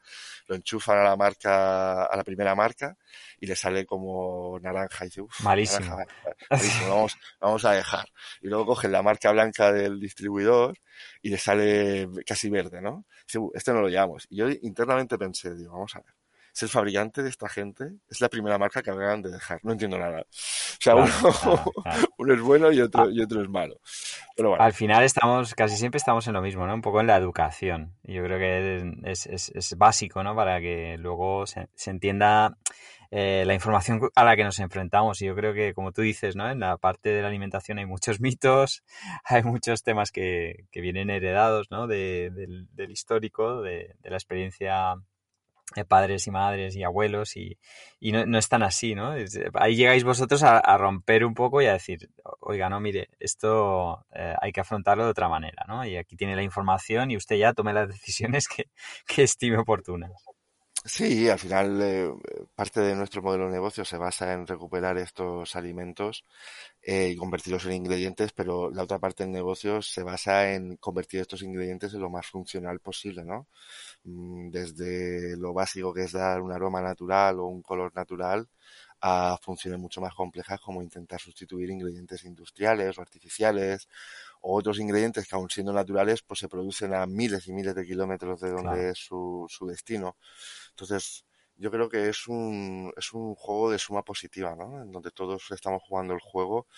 [0.48, 2.96] Lo enchufan a la marca, a la primera marca
[3.38, 5.98] y le sale como naranja y dice, uff, malísimo.
[6.50, 8.08] malísimo, vamos, vamos a dejar.
[8.40, 10.76] Y luego cogen la marca blanca del distribuidor
[11.22, 13.04] y le sale casi verde, ¿no?
[13.24, 14.26] Dice, este no lo llevamos.
[14.30, 16.17] Y yo internamente pensé, digo, vamos a ver
[16.58, 19.60] es el fabricante de esta gente, es la primera marca que acaban de dejar.
[19.62, 20.22] No entiendo nada.
[20.22, 20.94] O sea,
[22.18, 23.80] uno, es bueno y otro, y otro es malo.
[24.36, 24.64] Pero bueno.
[24.64, 26.74] Al final estamos, casi siempre estamos en lo mismo, ¿no?
[26.74, 27.94] Un poco en la educación.
[28.02, 30.34] Yo creo que es, es, es básico, ¿no?
[30.34, 32.56] Para que luego se, entienda
[33.12, 35.22] eh, la información a la que nos enfrentamos.
[35.22, 36.50] Y yo creo que, como tú dices, ¿no?
[36.50, 38.82] En la parte de la alimentación hay muchos mitos,
[39.24, 41.86] hay muchos temas que, que vienen heredados, ¿no?
[41.86, 44.96] De, del, del, histórico, de, de la experiencia
[45.88, 47.58] padres y madres y abuelos y,
[48.00, 49.14] y no, no, están así, ¿no?
[49.54, 54.34] Ahí llegáis vosotros a, romper un poco y a decir, oiga, no, mire, esto eh,
[54.40, 55.84] hay que afrontarlo de otra manera, ¿no?
[55.84, 58.66] Y aquí tiene la información y usted ya tome las decisiones que,
[59.06, 60.12] que estime oportunas.
[60.88, 62.10] Sí, al final eh,
[62.54, 66.24] parte de nuestro modelo de negocio se basa en recuperar estos alimentos
[66.82, 71.20] eh, y convertirlos en ingredientes, pero la otra parte del negocio se basa en convertir
[71.20, 73.48] estos ingredientes en lo más funcional posible, ¿no?
[74.04, 78.48] Mm, desde lo básico que es dar un aroma natural o un color natural
[79.00, 83.88] a funciones mucho más complejas como intentar sustituir ingredientes industriales o artificiales
[84.42, 87.84] o otros ingredientes que aun siendo naturales pues se producen a miles y miles de
[87.86, 90.16] kilómetros de donde es su, su destino.
[90.70, 91.24] Entonces,
[91.58, 94.80] yo creo que es un, es un juego de suma positiva, ¿no?
[94.80, 96.68] En donde todos estamos jugando el juego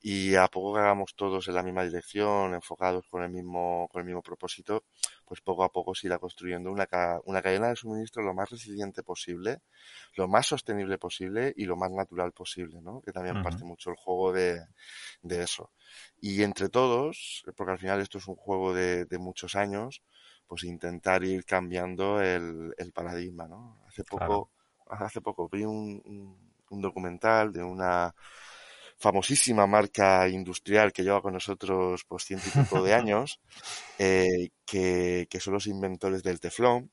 [0.00, 4.00] y a poco que hagamos todos en la misma dirección, enfocados con el mismo, con
[4.00, 4.84] el mismo propósito,
[5.24, 6.86] pues poco a poco se irá construyendo una,
[7.24, 9.62] una cadena de suministro lo más resiliente posible,
[10.16, 13.00] lo más sostenible posible y lo más natural posible, ¿no?
[13.00, 14.60] Que también parte mucho el juego de,
[15.22, 15.72] de eso.
[16.20, 20.02] Y entre todos, porque al final esto es un juego de, de muchos años,
[20.46, 23.78] pues intentar ir cambiando el, el paradigma, ¿no?
[23.88, 24.50] Hace poco,
[24.88, 26.38] hace poco vi un,
[26.70, 28.14] un, documental de una
[28.98, 33.40] famosísima marca industrial que lleva con nosotros pues ciento y pico de años,
[33.98, 36.90] eh, que, que, son los inventores del teflón,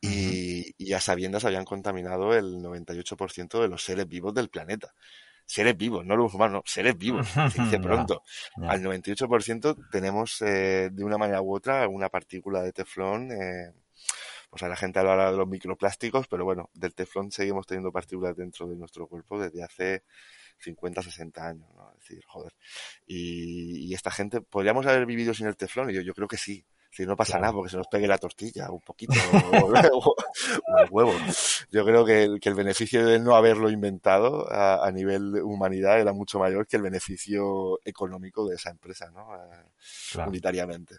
[0.00, 4.94] y, y, a sabiendas habían contaminado el 98% de los seres vivos del planeta
[5.46, 8.22] seres vivos, no los humanos, seres vivos, se dice pronto.
[8.56, 13.30] Al 98% tenemos eh, de una manera u otra una partícula de teflón.
[13.32, 13.72] Eh,
[14.50, 18.36] pues a la gente habla de los microplásticos, pero bueno, del teflón seguimos teniendo partículas
[18.36, 20.02] dentro de nuestro cuerpo desde hace
[20.58, 21.90] 50, 60 años, ¿no?
[21.92, 22.52] Es decir, joder.
[23.06, 25.88] Y, esta gente, ¿podríamos haber vivido sin el teflón?
[25.90, 26.66] Y yo, yo creo que sí.
[26.92, 29.14] Si no pasa nada porque se nos pegue la tortilla un poquito
[29.94, 30.14] o,
[30.78, 31.14] el huevo.
[31.70, 35.98] Yo creo que el, que el, beneficio de no haberlo inventado a, a, nivel humanidad
[35.98, 39.26] era mucho mayor que el beneficio económico de esa empresa, ¿no?
[40.12, 40.28] Claro.
[40.28, 40.96] Unitariamente.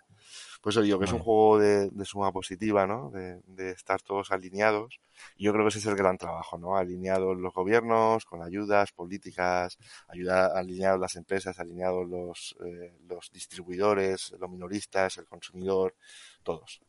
[0.63, 3.11] Pues eso digo que es un juego de, suma positiva, ¿no?
[3.11, 5.01] De, estar todos alineados.
[5.35, 6.77] Y yo creo que ese es el gran trabajo, ¿no?
[6.77, 14.33] Alineados los gobiernos, con ayudas, políticas, ayuda, alineados las empresas, alineados los, eh, los distribuidores,
[14.39, 15.95] los minoristas, el consumidor,
[16.43, 16.81] todos.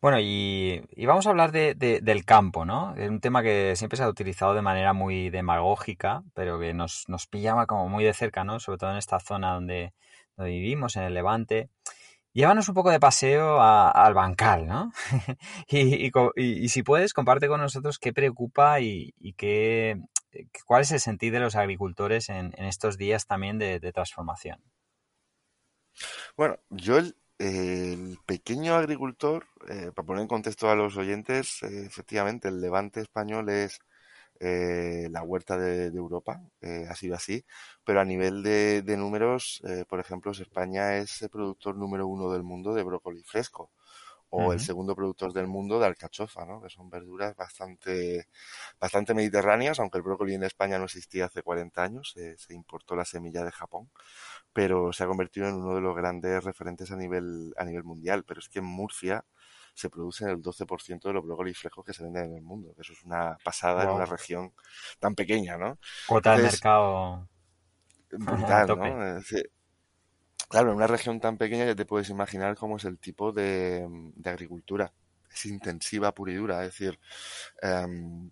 [0.00, 2.96] Bueno, y, vamos a hablar de, del campo, ¿no?
[2.96, 7.04] Es un tema que siempre se ha utilizado de manera muy demagógica, pero que nos,
[7.06, 8.58] nos pillaba como muy de cerca, ¿no?
[8.58, 9.94] Sobre todo en esta zona donde,
[10.36, 11.70] donde vivimos, en el Levante.
[12.36, 14.92] Llévanos un poco de paseo al bancal, ¿no?
[15.68, 20.02] y, si puedes, comparte con nosotros qué preocupa y, qué,
[20.66, 24.62] cuál es el sentido de los agricultores en, estos días también de, transformación.
[26.36, 27.16] Bueno, yo el,
[28.26, 33.48] pequeño agricultor, eh, para poner en contexto a los oyentes, eh, efectivamente el levante español
[33.48, 33.78] es
[34.40, 37.44] eh, la huerta de, Europa, eh, ha sido así,
[37.84, 42.42] pero a nivel de, números, eh, por ejemplo, España es el productor número uno del
[42.42, 43.70] mundo de brócoli fresco
[44.28, 46.60] o el segundo productor del mundo de alcachofa, ¿no?
[46.60, 48.28] que son verduras bastante,
[48.78, 53.04] bastante mediterráneas, aunque el brócoli en España no existía hace 40 años, se importó la
[53.04, 53.88] semilla de Japón,
[54.56, 58.24] pero se ha convertido en uno de los grandes referentes a nivel, a nivel mundial.
[58.24, 59.22] Pero es que en Murcia,
[59.76, 62.74] se producen el 12% de los brócolis frescos que se venden en el mundo.
[62.78, 64.54] Eso es una pasada en una región
[64.98, 65.78] tan pequeña, ¿no?
[66.06, 67.28] Cuota de mercado
[68.10, 69.20] brutal, ¿no?
[70.48, 73.86] claro, en una región tan pequeña ya te puedes imaginar cómo es el tipo de,
[74.24, 74.90] agricultura.
[75.30, 76.64] Es intensiva, pura y dura.
[76.64, 76.98] Es decir,
[77.60, 78.30] em,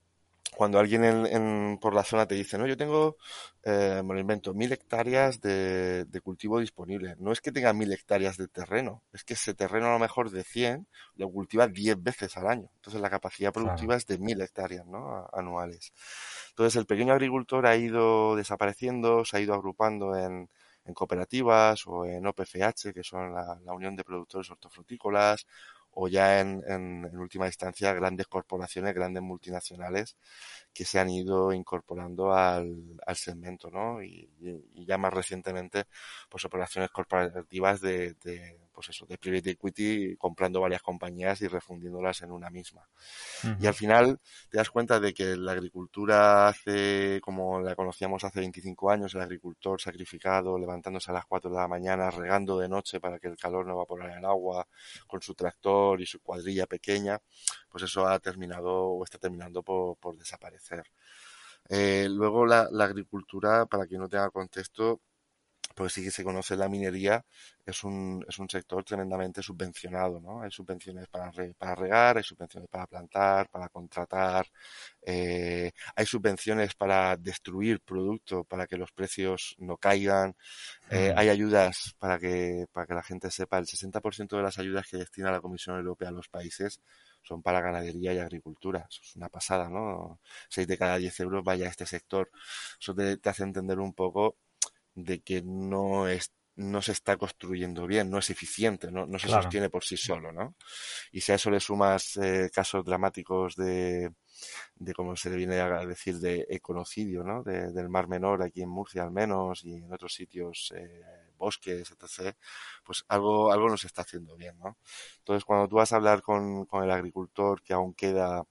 [0.56, 3.16] cuando alguien en, por la zona te dice, no, yo tengo,
[3.64, 7.16] eh, me lo invento, mil hectáreas de, cultivo disponible.
[7.18, 10.30] No es que tenga mil hectáreas de terreno, es que ese terreno a lo mejor
[10.30, 10.86] de 100
[11.16, 12.70] lo cultiva 10 veces al año.
[12.76, 15.28] Entonces la capacidad productiva es de mil hectáreas ¿no?
[15.32, 15.92] anuales.
[16.50, 20.48] Entonces el pequeño agricultor ha ido desapareciendo, se ha ido agrupando en,
[20.94, 25.46] cooperativas o en OPFH, que son la, la Unión de Productores Hortofrutícolas,
[25.94, 30.16] o ya en, en, última instancia grandes corporaciones, grandes multinacionales
[30.74, 34.02] que se han ido incorporando al, al segmento, ¿no?
[34.02, 35.84] Y, y, ya más recientemente,
[36.28, 42.22] pues operaciones corporativas de, de pues eso, de private equity, comprando varias compañías y refundiéndolas
[42.22, 42.86] en una misma.
[43.60, 44.18] Y al final
[44.50, 49.20] te das cuenta de que la agricultura hace, como la conocíamos hace 25 años, el
[49.20, 53.36] agricultor sacrificado, levantándose a las 4 de la mañana, regando de noche para que el
[53.36, 54.66] calor no evaporara el agua,
[55.06, 57.20] con su tractor y su cuadrilla pequeña,
[57.74, 60.84] pues eso ha terminado o está terminando por, por desaparecer.
[61.68, 65.00] Eh, luego la, la agricultura, para quien no tenga contexto,
[65.74, 67.24] pues sí que se conoce la minería,
[67.66, 70.42] es un, es un sector tremendamente subvencionado, ¿no?
[70.42, 74.46] Hay subvenciones para, para regar, hay subvenciones para plantar, para contratar,
[75.02, 80.36] eh, hay subvenciones para destruir producto, para que los precios no caigan,
[80.90, 84.86] eh, hay ayudas para que, para que la gente sepa, el 60% de las ayudas
[84.88, 86.78] que destina la Comisión Europea a los países
[87.24, 88.86] son para ganadería y agricultura.
[88.88, 90.20] Eso es una pasada, ¿no?
[90.50, 92.30] 6 de cada 10 euros vaya a este sector.
[92.80, 94.36] Eso te, te hace entender un poco
[94.94, 99.28] de que no es no se está construyendo bien, no es eficiente, no, no se
[99.28, 100.54] sostiene por sí solo, ¿no?
[101.10, 104.12] Y si a eso le sumas eh, casos dramáticos de,
[104.76, 107.42] de, como se le viene a decir, de econocidio, ¿no?
[107.42, 111.90] De, del Mar Menor, aquí en Murcia al menos, y en otros sitios, eh, bosques,
[111.90, 112.36] etc.,
[112.84, 114.78] pues algo, algo no se está haciendo bien, ¿no?
[115.18, 118.44] Entonces, cuando tú vas a hablar con, el agricultor que aún queda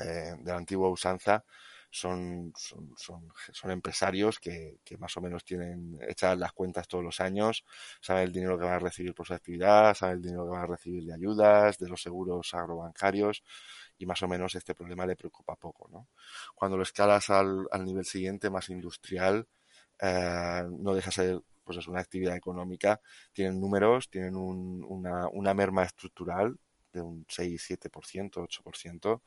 [0.00, 1.44] eh, de la antigua usanza,
[1.90, 2.52] son,
[3.64, 7.64] empresarios que, más o menos tienen hechas las cuentas todos los años,
[8.00, 10.62] saben el dinero que van a recibir por su actividad, saben el dinero que van
[10.62, 13.42] a recibir de ayudas, de los seguros agrobancarios
[13.98, 15.88] y más o menos este problema le preocupa poco.
[15.90, 16.08] ¿no?
[16.54, 19.46] Cuando lo escalas al, al nivel siguiente, más industrial,
[20.00, 22.98] eh, no deja ser pues es una actividad económica,
[23.30, 26.58] tienen números, tienen un, una, una merma estructural
[26.94, 29.20] de un 6, 7%, 8%,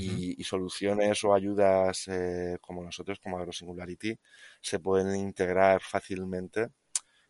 [0.00, 4.18] y, y, soluciones o ayudas eh, como nosotros, como AgroSingularity,
[4.60, 6.70] se pueden integrar fácilmente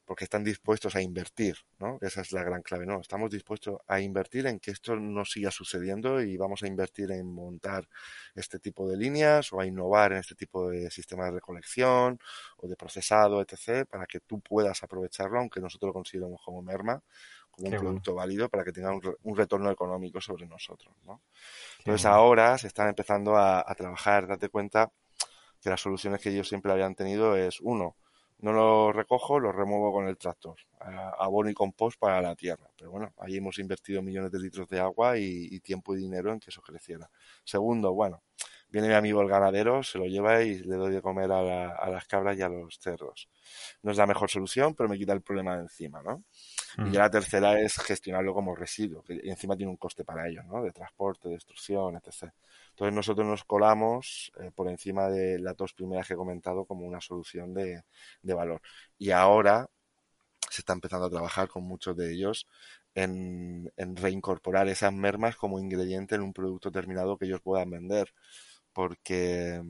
[0.07, 1.99] porque están dispuestos a invertir, ¿no?
[2.01, 3.01] Esa es la gran clave, ¿no?
[3.01, 7.27] Estamos dispuestos a invertir en que esto no siga sucediendo y vamos a invertir en
[7.27, 7.88] montar
[8.37, 12.21] este tipo de líneas o a innovar en este tipo de sistemas de recolección
[12.59, 17.03] o de procesado, etc., para que tú puedas aprovecharlo, aunque nosotros lo consideremos como merma,
[17.51, 21.21] como un producto válido para que tenga un, retorno económico sobre nosotros, ¿no?
[21.79, 24.92] Entonces ahora se están empezando a, trabajar, date cuenta
[25.61, 27.97] que las soluciones que ellos siempre habían tenido es, uno,
[28.38, 30.57] no lo recojo, lo remuevo con el tractor,
[31.18, 32.68] abono y compost para la tierra.
[32.77, 36.40] Pero bueno, ahí hemos invertido millones de litros de agua y, tiempo y dinero en
[36.40, 37.11] que eso creciera.
[37.44, 38.22] Segundo, bueno,
[38.68, 42.07] viene mi amigo el ganadero, se lo lleva y le doy de comer a, las
[42.07, 43.29] cabras y a los cerdos.
[43.83, 46.22] No es la mejor solución, pero me quita el problema de encima, ¿no?
[46.79, 46.93] Y mm.
[46.93, 50.62] ya la tercera es gestionarlo como residuo, que encima tiene un coste para ellos, ¿no?
[50.62, 52.31] De transporte, destrucción, etc.
[52.71, 56.87] Entonces nosotros nos colamos eh, por encima de las dos primeras que he comentado como
[56.87, 57.83] una solución de,
[58.23, 58.61] valor.
[58.99, 59.67] Y ahora
[60.51, 62.47] se está empezando a trabajar con muchos de ellos
[62.95, 68.12] en, reincorporar esas mermas como ingrediente en un producto terminado que ellos puedan vender.
[68.73, 69.62] Porque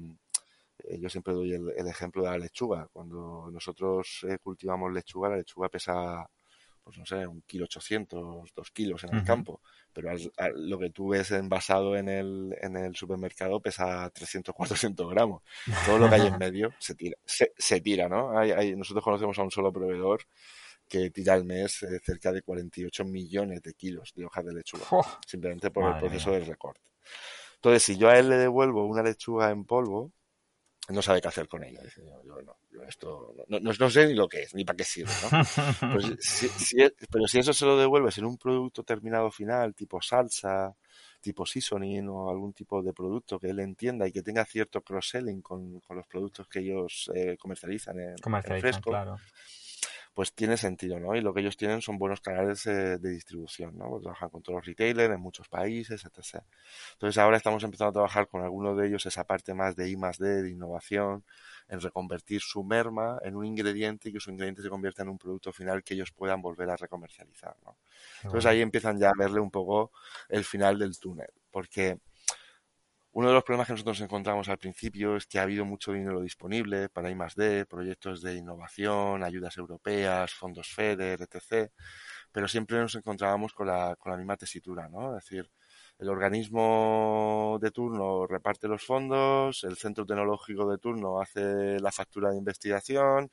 [0.79, 2.89] eh, yo siempre doy el, ejemplo de la lechuga.
[2.93, 6.29] Cuando nosotros eh, cultivamos lechuga, la lechuga pesa
[6.87, 9.61] pues no sé, un kilo ochocientos, dos kilos en el campo,
[9.93, 10.09] pero
[10.55, 15.43] lo que tú ves envasado en el, en el supermercado pesa 300, 400 gramos.
[15.85, 18.39] Todo lo que hay en medio se tira, se, tira ¿no?
[18.39, 20.21] Hay, nosotros conocemos a un solo proveedor
[20.89, 24.87] que tira al mes eh, cerca de 48 millones de kilos de hojas de lechuga,
[25.27, 26.83] simplemente por el proceso de recorte.
[27.57, 30.13] Entonces, si yo a él le devuelvo una lechuga en polvo,
[30.89, 31.81] no sabe qué hacer con ella.
[31.83, 34.85] Dice, yo, no, yo esto no, no, sé ni lo que es, ni para qué
[34.85, 35.29] sirve, ¿no?
[35.93, 36.77] Pues si,
[37.11, 40.75] pero si eso se lo devuelves en un producto terminado final, tipo salsa,
[41.21, 45.43] tipo seasoning o algún tipo de producto que él entienda y que tenga cierto cross-selling
[45.43, 49.17] con, con los productos que ellos eh, comercializan en, comercializan, fresco, claro
[50.17, 51.15] pues tiene sentido, ¿no?
[51.15, 54.01] Y lo que ellos tienen son buenos canales eh, de distribución, ¿no?
[54.01, 56.43] Trabajan con todos los retailers en muchos países, etc.
[56.95, 59.97] Entonces ahora estamos empezando a trabajar con algunos de ellos esa parte más de I
[59.99, 61.23] más D, de innovación,
[61.69, 65.19] en reconvertir su merma en un ingrediente y que su ingrediente se convierta en un
[65.19, 67.77] producto final que ellos puedan volver a recomercializar, ¿no?
[68.23, 69.93] Entonces ahí empiezan ya a verle un poco
[70.31, 71.99] el final del túnel, porque
[73.17, 76.21] uno de los problemas que nosotros encontramos al principio es que ha habido mucho dinero
[76.21, 81.71] disponible para I+D, proyectos de innovación, ayudas europeas, fondos FEDER, etc.
[82.31, 85.17] Pero siempre nos encontrábamos con la, con la misma tesitura, ¿no?
[85.17, 85.51] Es decir,
[85.99, 92.31] el organismo de turno reparte los fondos, el centro tecnológico de turno hace la factura
[92.33, 93.31] de investigación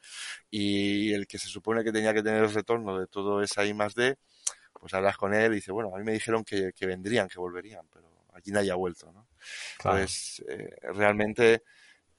[0.49, 4.15] y el que se supone que tenía que tener el retorno de todo esa I+D,
[4.79, 7.39] pues hablas con él y dice, bueno, a mí me dijeron que, que vendrían, que
[7.39, 9.32] volverían, pero aquí nadie ha vuelto, ¿no?
[9.77, 11.63] Entonces, eh, realmente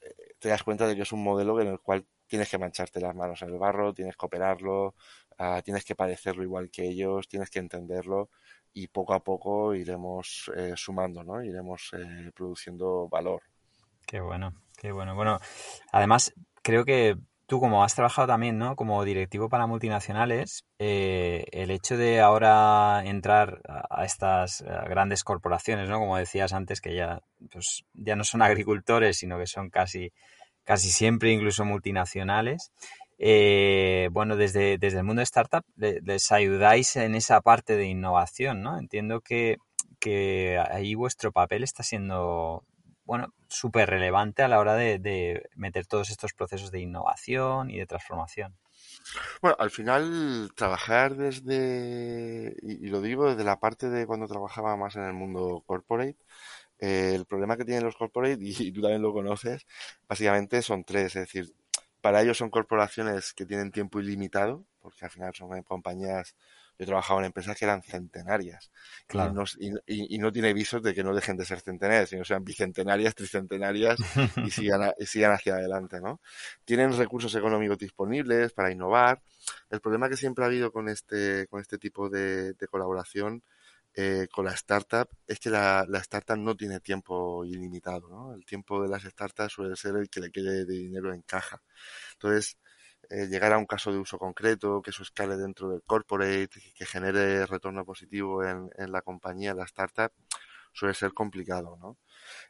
[0.01, 2.99] eh, te das cuenta de que es un modelo en el cual tienes que mancharte
[2.99, 4.95] las manos en el barro, tienes que operarlo,
[5.37, 8.29] ah, tienes que padecerlo igual que ellos, tienes que entenderlo
[8.73, 11.41] y poco a poco iremos eh, sumando, ¿no?
[11.43, 11.91] Iremos
[12.33, 13.41] produciendo valor.
[14.05, 15.15] Qué bueno, qué bueno.
[15.15, 15.39] Bueno,
[15.91, 17.15] además creo que
[17.47, 18.75] tú como has trabajado también, ¿no?
[18.75, 25.99] Como directivo para multinacionales, eh, el hecho de ahora entrar a estas grandes corporaciones, ¿no?
[25.99, 30.11] Como decías antes, que ya, pues, ya no son agricultores, sino que son casi,
[30.63, 32.71] casi siempre incluso multinacionales.
[33.17, 38.61] Eh, bueno, desde, desde el mundo de startup les ayudáis en esa parte de innovación,
[38.61, 38.77] ¿no?
[38.77, 39.57] Entiendo que,
[39.99, 42.63] que ahí vuestro papel está siendo
[43.05, 47.85] bueno, súper relevante a la hora de, meter todos estos procesos de innovación y de
[47.85, 48.55] transformación.
[49.41, 54.95] Bueno, al final trabajar desde, y, lo digo desde la parte de cuando trabajaba más
[54.95, 56.17] en el mundo corporate,
[56.79, 59.65] eh, el problema que tienen los corporate, y, tú también lo conoces,
[60.09, 61.53] básicamente son tres, es decir,
[62.01, 66.35] para ellos son corporaciones que tienen tiempo ilimitado, porque al final son compañías
[66.77, 68.71] yo he trabajado en empresas que eran centenarias
[69.87, 73.99] y, no, tiene visos de que no dejen de ser centenarias, sino sean bicentenarias, tricentenarias
[74.45, 76.21] y sigan, y sigan hacia adelante, ¿no?
[76.65, 79.21] Tienen recursos económicos disponibles para innovar.
[79.69, 83.43] El problema que siempre ha habido con este, con este tipo de, colaboración
[83.93, 88.33] eh, con la startup es que la, la, startup no tiene tiempo ilimitado, ¿no?
[88.33, 91.61] El tiempo de las startups suele ser el que le quede de dinero en caja.
[92.13, 92.57] Entonces,
[93.09, 96.85] eh, llegar a un caso de uso concreto, que eso escale dentro del corporate, que
[96.85, 100.11] genere retorno positivo en, la compañía, en la startup,
[100.73, 101.97] suele ser complicado, ¿no?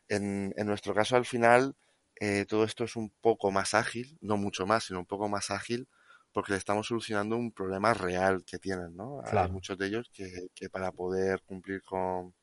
[0.08, 1.76] En, nuestro caso, al final,
[2.20, 5.52] eh, todo esto es un poco más ágil, no mucho más, sino un poco más
[5.52, 5.88] ágil,
[6.32, 9.22] porque le estamos solucionando un problema real que tienen, ¿no?
[9.24, 12.34] Hay muchos de ellos que, que para poder cumplir con,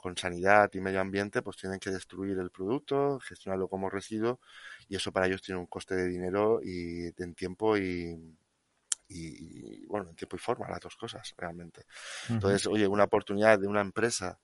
[0.00, 4.40] con sanidad y medio ambiente, pues tienen que destruir el producto, gestionarlo como residuo
[4.88, 8.36] y eso para ellos tiene un coste de dinero y en tiempo y,
[9.08, 11.84] y, bueno, en tiempo y forma, las dos cosas realmente.
[12.28, 14.38] Entonces, oye, una oportunidad de una empresa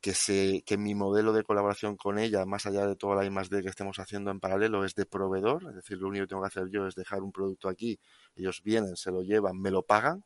[0.00, 3.30] que se que mi modelo de colaboración con ella, más allá de toda la I
[3.30, 6.28] más D que estemos haciendo en paralelo, es de proveedor, es decir, lo único que
[6.28, 8.00] tengo que hacer yo es dejar un producto aquí,
[8.34, 10.24] ellos vienen, se lo llevan, me lo pagan,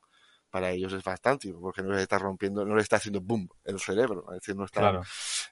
[0.55, 3.81] para ellos es bastante, porque no les está rompiendo, no les está haciendo boom el
[3.81, 5.01] cerebro, es decir, no está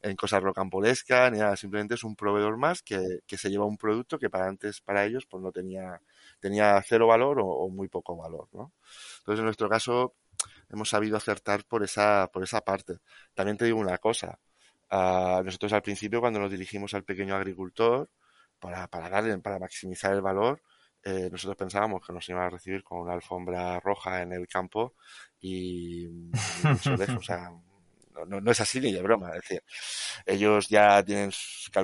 [0.00, 3.76] en cosas rocambolescas ni nada, simplemente es un proveedor más que, que, se lleva un
[3.76, 6.00] producto que para antes, para ellos, pues no tenía,
[6.38, 8.70] tenía cero valor o, muy poco valor, ¿no?
[9.18, 10.14] Entonces, en nuestro caso,
[10.70, 12.98] hemos sabido acertar por esa, por esa parte.
[13.34, 14.38] También te digo una cosa,
[14.92, 18.08] uh, nosotros al principio, cuando nos dirigimos al pequeño agricultor,
[18.60, 20.62] para, para darle, para maximizar el valor,
[21.04, 24.94] eh, nosotros pensábamos que nos iban a recibir con una alfombra roja en el campo
[25.40, 26.08] y,
[26.62, 27.50] mucho lejos, o sea,
[28.26, 29.30] no, no, es así ni de broma.
[29.30, 29.64] Es decir,
[30.26, 31.30] ellos ya tienen,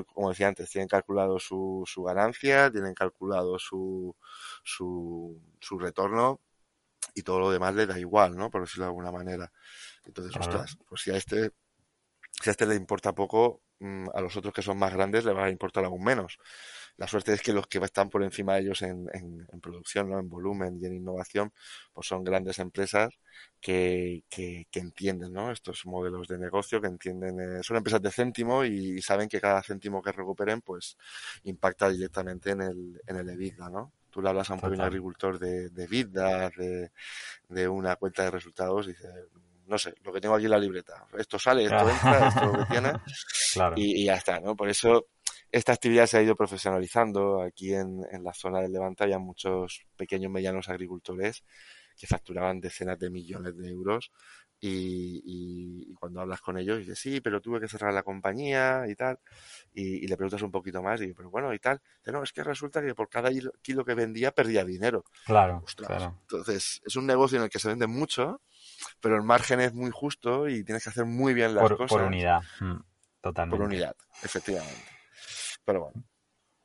[0.06, 4.14] como decía antes, tienen calculado su, su ganancia, tienen calculado su,
[4.62, 6.40] su, su retorno
[7.14, 8.50] y todo lo demás le da igual, ¿no?
[8.50, 9.50] Por decirlo de alguna manera.
[10.04, 11.50] Entonces, ostras, pues si a este,
[12.30, 13.62] si a este le importa poco,
[14.12, 16.38] a los otros que son más grandes le va a importar aún menos.
[16.96, 20.18] La suerte es que los que están por encima de ellos en, en, producción, ¿no?
[20.18, 21.52] en volumen y en innovación,
[21.92, 23.14] pues son grandes empresas
[23.60, 25.52] que, que, entienden ¿no?
[25.52, 29.62] estos modelos de negocio, que entienden, eh, son empresas de céntimo y, saben que cada
[29.62, 30.96] céntimo que recuperen pues
[31.44, 33.92] impacta directamente en el, en el EBITDA, ¿no?
[34.10, 36.90] Tú le hablas a un pequeño agricultor de, de vida, de,
[37.48, 39.08] de una cuenta de resultados y dice,
[39.68, 41.06] no sé, lo que tengo aquí en la libreta.
[41.16, 42.92] Esto sale, esto entra, esto lo que tiene.
[43.76, 44.54] Y, y, ya está, ¿no?
[44.54, 45.08] Por eso
[45.50, 47.42] esta actividad se ha ido profesionalizando.
[47.42, 51.44] Aquí en, en la zona del Levante había muchos pequeños, medianos agricultores
[51.96, 54.12] que facturaban decenas de millones de euros
[54.60, 58.94] y, y, cuando hablas con ellos dices, sí, pero tuve que cerrar la compañía y
[58.96, 59.20] tal,
[59.72, 62.42] y, y le preguntas un poquito más y pero bueno, y tal, no, es que
[62.42, 63.30] resulta que por cada
[63.62, 65.04] kilo que vendía perdía dinero.
[65.26, 66.18] Claro, claro.
[66.22, 68.40] Entonces, es un negocio en el que se vende mucho,
[69.00, 71.88] pero el margen es muy justo y tienes que hacer muy bien las cosas.
[71.88, 72.76] Por unidad, mm,
[73.20, 73.56] totalmente.
[73.56, 74.82] Por unidad, efectivamente.
[75.64, 76.04] Pero bueno.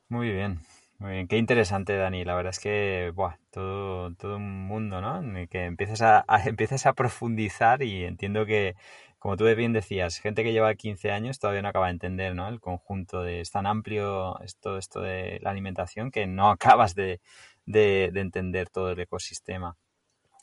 [0.08, 0.60] Muy bien,
[0.98, 1.28] muy bien.
[1.28, 2.24] Qué interesante, Dani.
[2.24, 5.18] La verdad es que, buah, todo, todo un mundo, ¿no?
[5.18, 8.76] En el que empiezas a, empiezas a profundizar y entiendo que,
[9.18, 12.48] como tú bien decías, gente que lleva 15 años todavía no acaba de entender, ¿no?
[12.48, 17.20] El conjunto de, es tan amplio esto, esto de la alimentación que no acabas de,
[17.66, 19.76] de, entender todo el ecosistema.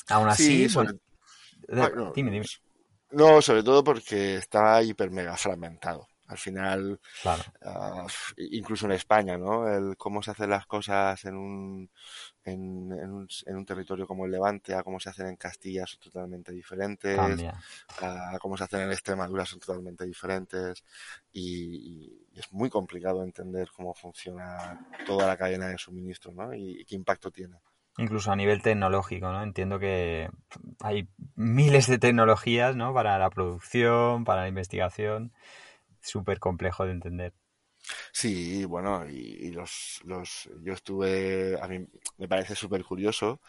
[0.09, 0.93] Aún así, bueno,
[1.68, 2.45] dime, dime.
[3.12, 6.07] No, sobre todo porque está hiper mega fragmentado.
[6.28, 6.97] Al final,
[7.62, 8.07] ah,
[8.38, 9.68] incluso en España, ¿no?
[9.68, 11.89] El cómo se hacen las cosas en un,
[12.45, 15.99] en, un, en un territorio como el Levante, a cómo se hacen en Castilla son
[15.99, 17.20] totalmente diferentes,
[17.99, 20.86] a cómo se hacen en Extremadura son totalmente diferentes
[21.34, 26.53] y, es muy complicado entender cómo funciona toda la cadena de suministro, ¿no?
[26.53, 27.57] y qué impacto tiene
[27.98, 29.44] incluso a nivel tecnológico, ¿no?
[29.44, 30.30] Entiendo que
[30.80, 32.94] hay miles de tecnologías, ¿no?
[32.94, 35.34] Para la producción, para la investigación
[36.02, 37.34] súper complejo de entender.
[38.12, 41.86] Sí, bueno, y, los, los, yo estuve, a mí
[42.18, 43.42] me parece súper curioso,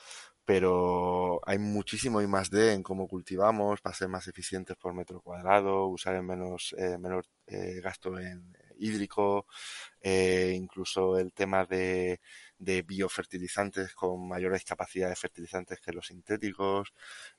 [0.45, 5.21] pero hay muchísimo y más de en cómo cultivamos para ser más eficientes por metro
[5.21, 9.47] cuadrado, usar en menos, eh, menor eh, gasto en hídrico,
[10.01, 12.21] eh, incluso el tema de,
[12.63, 16.93] de biofertilizantes con mayores capacidades fertilizantes que los sintéticos.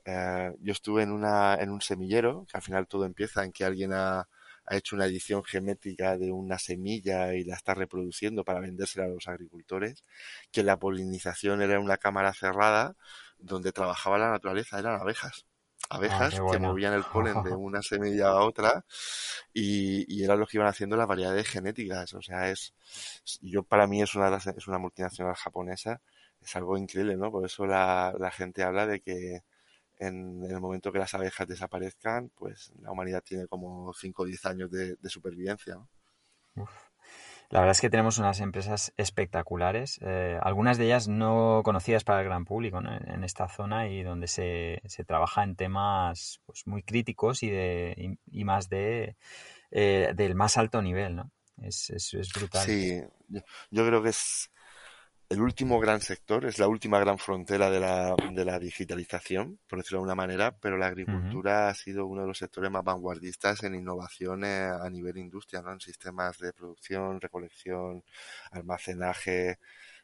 [0.05, 3.63] Eh, yo estuve en, una, en un semillero, que al final todo empieza en que
[3.65, 4.27] alguien ha,
[4.65, 9.09] ha hecho una edición genética de una semilla y la está reproduciendo para vendérsela a
[9.09, 10.03] los agricultores,
[10.51, 12.95] que la polinización era una cámara cerrada
[13.37, 15.45] donde trabajaba la naturaleza, eran abejas.
[15.89, 18.85] Abejas ah, que movían el polen de una semilla a otra
[19.53, 22.13] y, y eran los que iban haciendo las variedades genéticas.
[22.13, 22.73] O sea, es,
[23.41, 26.01] yo para mí es una, es una multinacional japonesa,
[26.41, 27.31] es algo increíble, ¿no?
[27.31, 29.43] Por eso la, la gente habla de que
[29.99, 34.45] en, el momento que las abejas desaparezcan, pues la humanidad tiene como 5 o 10
[34.45, 35.77] años de, supervivencia.
[37.49, 42.21] La verdad es que tenemos unas empresas espectaculares, eh, algunas de ellas no conocidas para
[42.21, 46.81] el gran público en, esta zona y donde se, se trabaja en temas pues, muy
[46.81, 49.15] críticos y, de, y, más de,
[49.71, 51.15] eh, del más alto nivel.
[51.15, 51.31] ¿no?
[51.61, 52.65] Es, es, es brutal.
[52.65, 53.01] Sí,
[53.69, 54.49] yo creo que es
[55.33, 59.79] el último gran sector, es la última gran frontera de la, de la digitalización, por
[59.79, 63.63] decirlo de alguna manera, pero la agricultura ha sido uno de los sectores más vanguardistas
[63.63, 65.71] en innovaciones a nivel industria, ¿no?
[65.71, 68.03] en sistemas de producción, recolección,
[68.51, 69.57] almacenaje,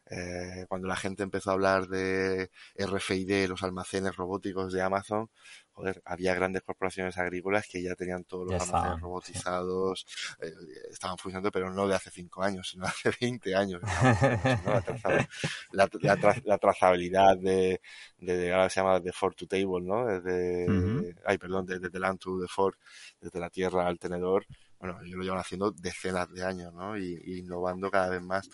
[0.10, 5.30] eh, cuando la gente empezó a hablar de RFID, los almacenes robóticos de Amazon,
[5.72, 10.06] joder, había grandes corporaciones agrícolas que ya tenían todos los almacenes robotizados,
[10.42, 10.52] eh,
[10.92, 13.82] estaban funcionando, pero no de hace cinco años, sino de hace 20 años.
[15.72, 17.80] la, trazabilidad de,
[18.18, 20.08] de, ahora se llama de Ford to Table, ¿no?
[20.08, 22.74] Desde, ay, perdón, desde the land to the Ford,
[23.22, 24.46] desde la tierra al tenedor.
[24.80, 26.98] Bueno, ellos lo llevan haciendo decenas de años, ¿no?
[26.98, 28.50] Y, y innovando cada vez más.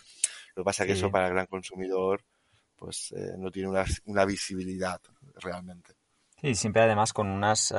[0.56, 2.24] Lo que pasa es que eso para el gran consumidor
[2.74, 5.00] pues eh, no tiene una, una, visibilidad
[5.36, 5.94] realmente.
[6.40, 7.72] Sí, siempre además con unas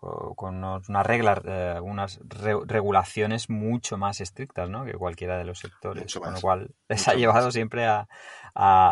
[0.00, 2.20] con unas reglas, eh, unas
[2.66, 4.84] regulaciones mucho más estrictas ¿no?
[4.84, 8.06] que cualquiera de los sectores, con lo cual les ha llevado siempre a,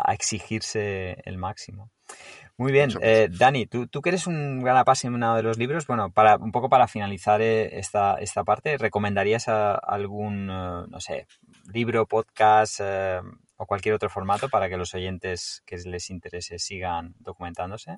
[0.09, 1.91] exigirse el máximo.
[2.57, 6.11] Muy bien, eh, Dani, ¿tú, tú que eres un gran apasionado de los libros, bueno,
[6.11, 11.27] para un poco para finalizar eh, esta, esta parte, ¿recomendarías algún, no sé,
[11.71, 12.81] libro, podcast
[13.57, 17.97] o cualquier otro formato para que los oyentes que les interese sigan documentándose?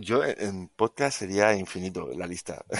[0.00, 2.64] Yo en podcast sería infinito la lista.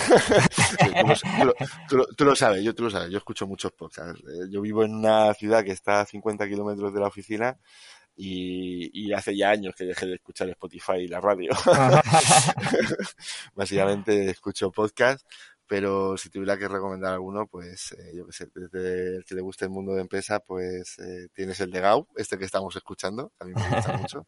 [2.17, 4.21] tú, lo, sabes, yo tú lo sabes, yo escucho muchos podcasts.
[4.21, 7.59] Eh, yo vivo en una ciudad que está a 50 kilómetros de la oficina
[8.21, 11.51] y, hace ya años que dejé de escuchar Spotify y la radio.
[13.55, 15.25] Básicamente escucho podcast
[15.69, 19.43] pero si tuviera que recomendar alguno, pues eh, yo que sé, desde el que le
[19.43, 23.33] guste el mundo de empresa, pues eh, tienes el de Gau, este que estamos escuchando,
[23.39, 24.27] a mí me gusta mucho.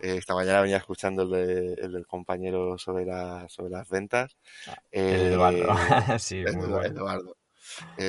[0.00, 4.36] Eh, esta mañana venía escuchando el, de, el del compañero sobre, la, sobre las ventas.
[4.68, 5.74] Ah, el Eduardo,
[6.18, 7.36] sí, el, Eduardo.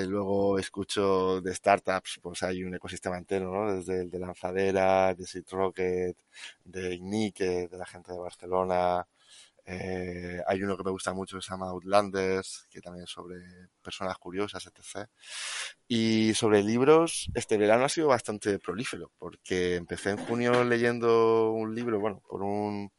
[0.08, 3.74] Luego escucho de startups, pues hay un ecosistema entero, ¿no?
[3.74, 6.18] Desde el de Lanzadera, de Seed Rocket,
[6.66, 9.06] de Ignique, de la gente de Barcelona,
[9.66, 13.38] eh, hay uno que me gusta mucho que se llama Outlanders, que también es sobre
[13.82, 15.08] personas curiosas, etc.
[15.88, 21.76] Y sobre libros, este verano ha sido bastante prolífero, porque empecé en junio leyendo un
[21.76, 22.91] libro, bueno, por un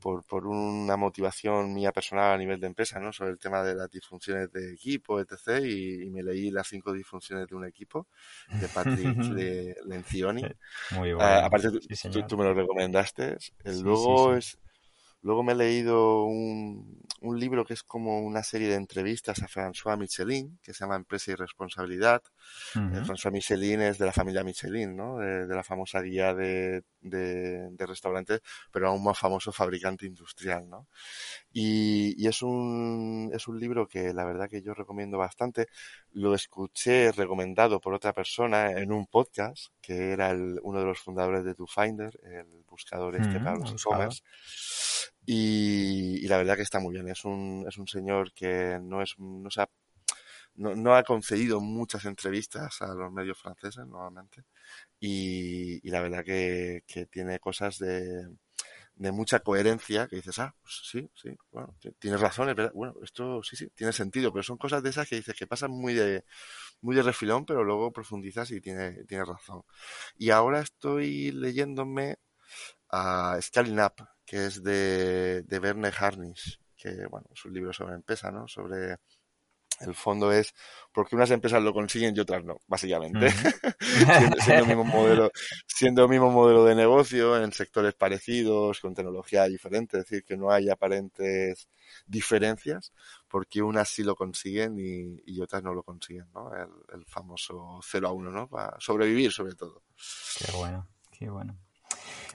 [0.00, 3.12] por, por una motivación mía personal a nivel de empresa, ¿no?
[3.12, 5.64] Sobre el tema de las disfunciones de equipo, etc.
[5.64, 8.08] Y, me leí las cinco disfunciones de un equipo
[8.48, 9.16] de Patrick
[9.86, 10.42] Lencioni.
[10.92, 11.20] Muy bueno.
[11.20, 13.36] Ah, aparte, tú, me lo recomendaste.
[13.64, 14.58] El luego es
[15.22, 19.48] Luego me he leído un, un, libro que es como una serie de entrevistas a
[19.48, 22.22] François Michelin, que se llama Empresa y Responsabilidad.
[22.74, 25.18] Eh, François Michelin es de la familia Michelin, ¿no?
[25.18, 28.40] De, la famosa guía de, de, de, restaurantes,
[28.72, 30.88] pero aún más famoso fabricante industrial, ¿no?
[31.52, 35.68] Y, y, es, un, es un libro que la verdad que yo recomiendo bastante.
[36.12, 40.98] Lo escuché recomendado por otra persona en un podcast, que era el, uno de los
[40.98, 44.22] fundadores de TwoFinder, el buscador este para los e-commerce.
[45.26, 47.08] Y, la verdad que está muy bien.
[47.08, 49.68] Es un, es un señor que no es, no, ha,
[50.56, 54.44] no, ha concedido muchas entrevistas a los medios franceses nuevamente.
[55.00, 58.28] Y, la verdad que, tiene cosas de,
[59.00, 62.94] de mucha coherencia que dices, ah, pues sí, sí, bueno, tienes razón, es verdad, bueno,
[63.02, 65.94] esto sí, sí, tiene sentido, pero son cosas de esas que dices que pasan muy
[65.94, 66.24] de,
[66.82, 69.62] muy de refilón, pero luego profundizas y tiene, tienes razón.
[70.18, 72.18] Y ahora estoy leyéndome
[72.90, 73.94] a Scaling Up,
[74.30, 78.46] que es de, de Verne Harnish, que bueno, es un libro sobre empresa, ¿no?
[78.46, 78.98] Sobre
[79.80, 80.54] el fondo es
[80.92, 83.28] porque unas empresas lo consiguen y otras no, básicamente.
[84.44, 85.32] siendo, mismo modelo,
[85.66, 90.36] siendo el mismo modelo de negocio en sectores parecidos, con tecnología diferente, es decir, que
[90.36, 91.68] no hay aparentes
[92.06, 92.92] diferencias,
[93.26, 96.54] porque unas sí lo consiguen y, otras no lo consiguen, ¿no?
[96.54, 98.48] El, el famoso 0 a 1, ¿no?
[98.48, 99.82] Para sobrevivir sobre todo.
[100.38, 101.58] Qué bueno, qué bueno.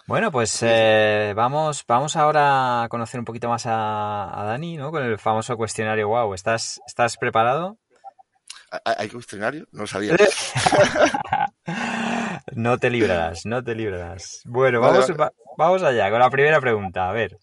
[0.08, 4.91] Bueno, pues eh, vamos, vamos ahora a conocer un poquito más a, Dani, ¿no?
[4.91, 6.36] Con el famoso cuestionario Wow.
[6.36, 7.80] ¿Estás, estás preparado?
[8.84, 9.66] ¿Hay cuestionario?
[9.72, 10.16] No sabía.
[12.56, 14.41] no te librarás, no te librarás.
[14.45, 15.12] Bueno, vamos,
[15.58, 17.10] vamos allá con la primera pregunta.
[17.10, 17.39] A ver,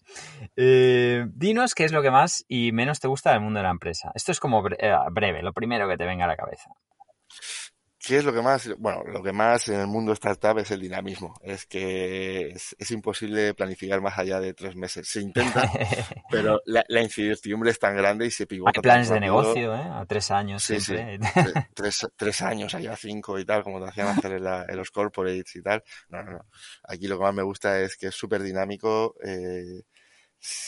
[0.55, 3.71] eh, dinos qué es lo que más y menos te gusta del mundo de la
[3.71, 4.11] empresa.
[4.15, 6.69] Esto es como eh, breve, lo primero que te venga a la cabeza.
[8.05, 8.69] ¿Qué es lo que más?
[8.79, 11.39] Bueno, lo que más en el mundo startup es el dinamismo.
[11.41, 15.07] Es que es, imposible planificar más allá de tres meses.
[15.07, 15.61] Se intenta,
[16.29, 18.73] pero la, incertidumbre es tan grande y se pivota.
[18.75, 19.89] Hay planes de negocio, ¿eh?
[19.89, 21.17] A tres años sí, siempre.
[21.89, 22.07] Sí.
[22.17, 25.81] tres, años, allá cinco y tal, como te hacían hacer en, los corporates y tal.
[26.09, 26.45] No, no, no.
[26.83, 29.15] Aquí lo que más me gusta es que es súper dinámico.
[29.25, 29.83] Eh,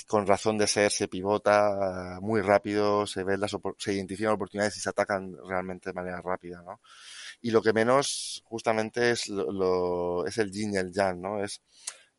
[0.08, 4.80] con razón de ser se pivota muy rápido, se ven las se identifican oportunidades y
[4.80, 6.80] se atacan realmente de manera rápida, ¿no?
[7.42, 11.44] Y lo que menos justamente es lo, es el yin y el yang, ¿no?
[11.44, 11.62] Es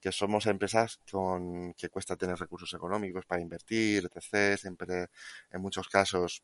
[0.01, 4.59] que somos empresas con que cuesta tener recursos económicos para invertir, etc.
[4.59, 5.09] Siempre,
[5.51, 6.43] en muchos casos,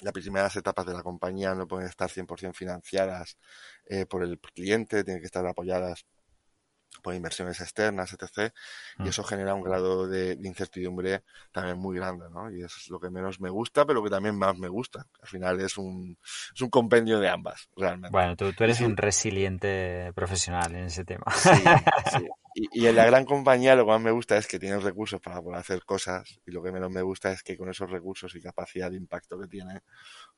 [0.00, 3.36] las primeras etapas de la compañía no pueden estar 100% financiadas
[3.86, 6.06] eh, por el cliente, tienen que estar apoyadas
[7.02, 8.52] por inversiones externas, etc.
[8.98, 9.06] Y mm.
[9.06, 11.22] eso genera un grado de, incertidumbre
[11.52, 12.50] también muy grande, ¿no?
[12.50, 15.06] Y eso es lo que menos me gusta, pero lo que también más me gusta.
[15.20, 16.18] Al final es un,
[16.54, 18.10] es un compendio de ambas, realmente.
[18.10, 21.24] Bueno, tú, tú eres un resiliente profesional en ese tema.
[21.32, 21.50] Sí,
[22.12, 22.28] sí.
[22.72, 25.40] Y, en la gran compañía lo que más me gusta es que tienes recursos para
[25.40, 28.40] poder hacer cosas y lo que menos me gusta es que con esos recursos y
[28.40, 29.82] capacidad de impacto que tiene,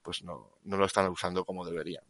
[0.02, 2.04] pues no, no lo están usando como deberían.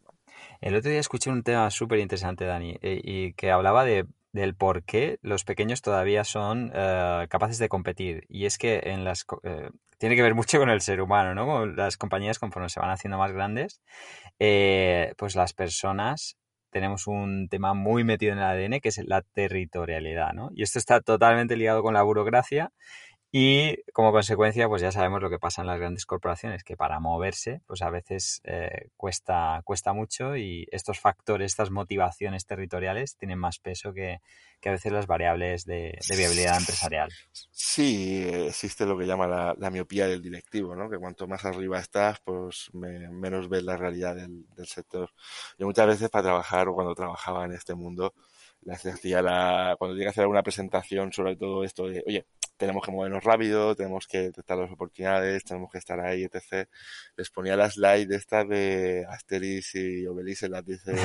[0.59, 4.55] El otro día escuché un tema súper interesante, Dani, eh, y que hablaba de del
[4.55, 8.25] por qué los pequeños todavía son eh, capaces de competir.
[8.29, 11.65] Y es que en las eh, tiene que ver mucho con el ser humano, ¿no?
[11.65, 13.81] Las compañías conforme se van haciendo más grandes,
[14.39, 16.37] eh, pues las personas
[16.71, 20.49] tenemos un tema muy metido en el ADN que es la territorialidad, ¿no?
[20.55, 22.71] Y esto está totalmente ligado con la burocracia
[23.33, 26.99] y como consecuencia, pues ya sabemos lo que pasa en las grandes corporaciones, que para
[26.99, 33.39] moverse, pues a veces eh, cuesta, cuesta mucho y estos factores, estas motivaciones territoriales tienen
[33.39, 34.19] más peso que,
[34.65, 37.09] a veces las variables de, viabilidad empresarial.
[37.51, 40.89] Sí, existe lo que llama la, miopía del directivo, ¿no?
[40.89, 45.09] Que cuanto más arriba estás, pues menos ves la realidad del, sector.
[45.57, 48.13] Yo muchas veces para trabajar o cuando trabajaba en este mundo,
[48.69, 52.25] hacía la, cuando tenía que hacer alguna presentación sobre todo esto de, oye,
[52.61, 56.69] tenemos que movernos rápido, tenemos que detectar las oportunidades, tenemos que estar ahí, etc.
[57.17, 60.95] Les ponía las slides estas de Asterix y Obelix en las 10 en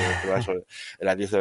[1.01, 1.31] las, 10,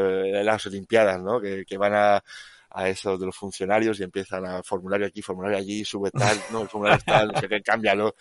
[0.42, 1.38] las Olimpiadas, ¿no?
[1.38, 2.24] Que, que van a,
[2.70, 6.62] a eso de los funcionarios y empiezan a formulario aquí, formulario allí, sube tal, no,
[6.62, 8.14] el formulario tal, no sé qué, cámbialo.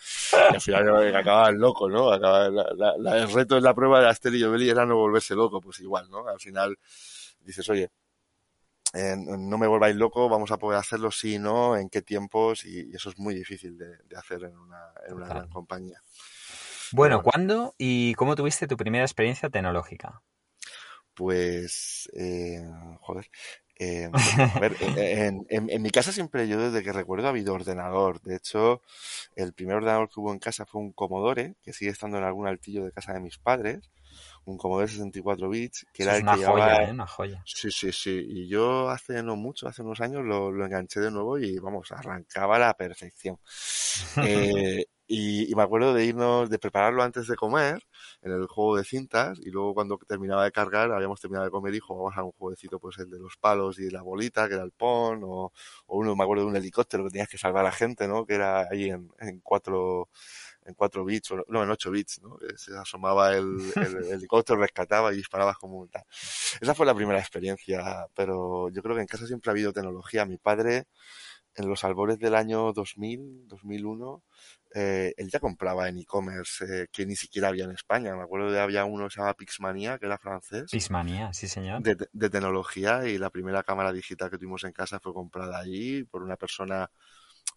[0.50, 2.12] Y al final acababan loco, ¿no?
[2.12, 5.34] Acaba, la, la, el reto de la prueba de Asterix y Obelix era no volverse
[5.34, 6.28] loco, pues igual, ¿no?
[6.28, 6.76] Al final
[7.40, 7.90] dices, oye,
[8.94, 12.90] eh, no me volváis loco, vamos a poder hacerlo sí, no, en qué tiempos, y,
[12.94, 16.02] eso es muy difícil de, hacer en una, gran compañía.
[16.92, 20.22] Bueno, ¿cuándo y cómo tuviste tu primera experiencia tecnológica?
[21.14, 22.62] Pues, eh,
[23.00, 23.28] joder,
[23.78, 24.08] eh,
[24.54, 28.20] a ver, en, en, mi casa siempre yo desde que recuerdo ha habido ordenador.
[28.22, 28.82] De hecho,
[29.34, 32.46] el primer ordenador que hubo en casa fue un Commodore, que sigue estando en algún
[32.46, 33.90] altillo de casa de mis padres
[34.46, 36.90] un Commodore 64 bits, que era el una que joya, ¿eh?
[36.90, 37.42] Una joya.
[37.44, 38.26] Sí, sí, sí.
[38.28, 41.90] Y yo hace no mucho, hace unos años, lo, lo enganché de nuevo y, vamos,
[41.92, 43.38] arrancaba a la perfección.
[44.24, 47.86] eh, y, me acuerdo de irnos, de prepararlo antes de comer,
[48.22, 51.74] en el juego de cintas, y luego cuando terminaba de cargar, habíamos terminado de comer
[51.74, 54.64] y jugábamos a un jueguecito, pues el de los palos y la bolita, que era
[54.64, 55.52] el pon, o,
[55.86, 58.26] o uno, me acuerdo de un helicóptero que tenías que salvar a la gente, ¿no?
[58.26, 60.08] Que era ahí en, en cuatro,
[60.66, 62.38] en 4 bits, no, en 8 bits, ¿no?
[62.56, 63.46] Se asomaba el,
[64.10, 66.04] helicóptero, rescataba y disparaba como un tal.
[66.60, 70.24] Esa fue la primera experiencia, pero yo creo que en casa siempre ha habido tecnología.
[70.26, 70.84] Mi padre,
[71.54, 74.22] en los albores del año 2000, 2001,
[74.74, 78.14] eh, él ya compraba en e-commerce eh, que ni siquiera había en España.
[78.16, 80.70] Me acuerdo de había uno que se llama Pixmania, que era francés.
[80.70, 81.82] Pixmania, sí señor.
[81.82, 86.04] De, de tecnología y la primera cámara digital que tuvimos en casa fue comprada allí
[86.04, 86.90] por una persona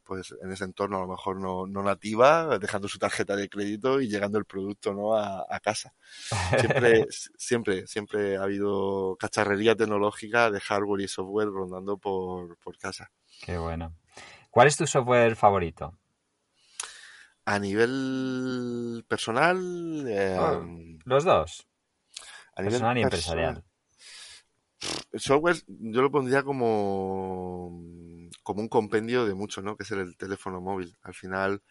[0.09, 4.01] pues en ese entorno a lo mejor no, no nativa, dejando su tarjeta de crédito
[4.01, 5.15] y llegando el producto ¿no?
[5.15, 5.93] a, casa.
[6.57, 7.05] Siempre,
[7.37, 13.11] siempre, siempre ha habido cacharrería tecnológica de hardware y software rondando por, casa.
[13.39, 13.95] Qué bueno.
[14.49, 15.95] ¿Cuál es tu software favorito?
[17.45, 19.57] A nivel personal.
[19.57, 21.67] Oh, em, los dos.
[22.55, 23.63] A nivel personal y empresarial.
[25.11, 27.79] El software yo lo pondría como
[28.49, 29.77] como un compendio de mucho, ¿no?
[29.77, 30.97] Que es el, teléfono móvil.
[31.03, 31.61] Al final,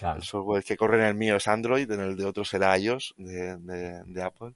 [0.00, 3.12] el software que corre en el mío es Android, en el de otro será iOS
[3.16, 4.54] de, de, Apple.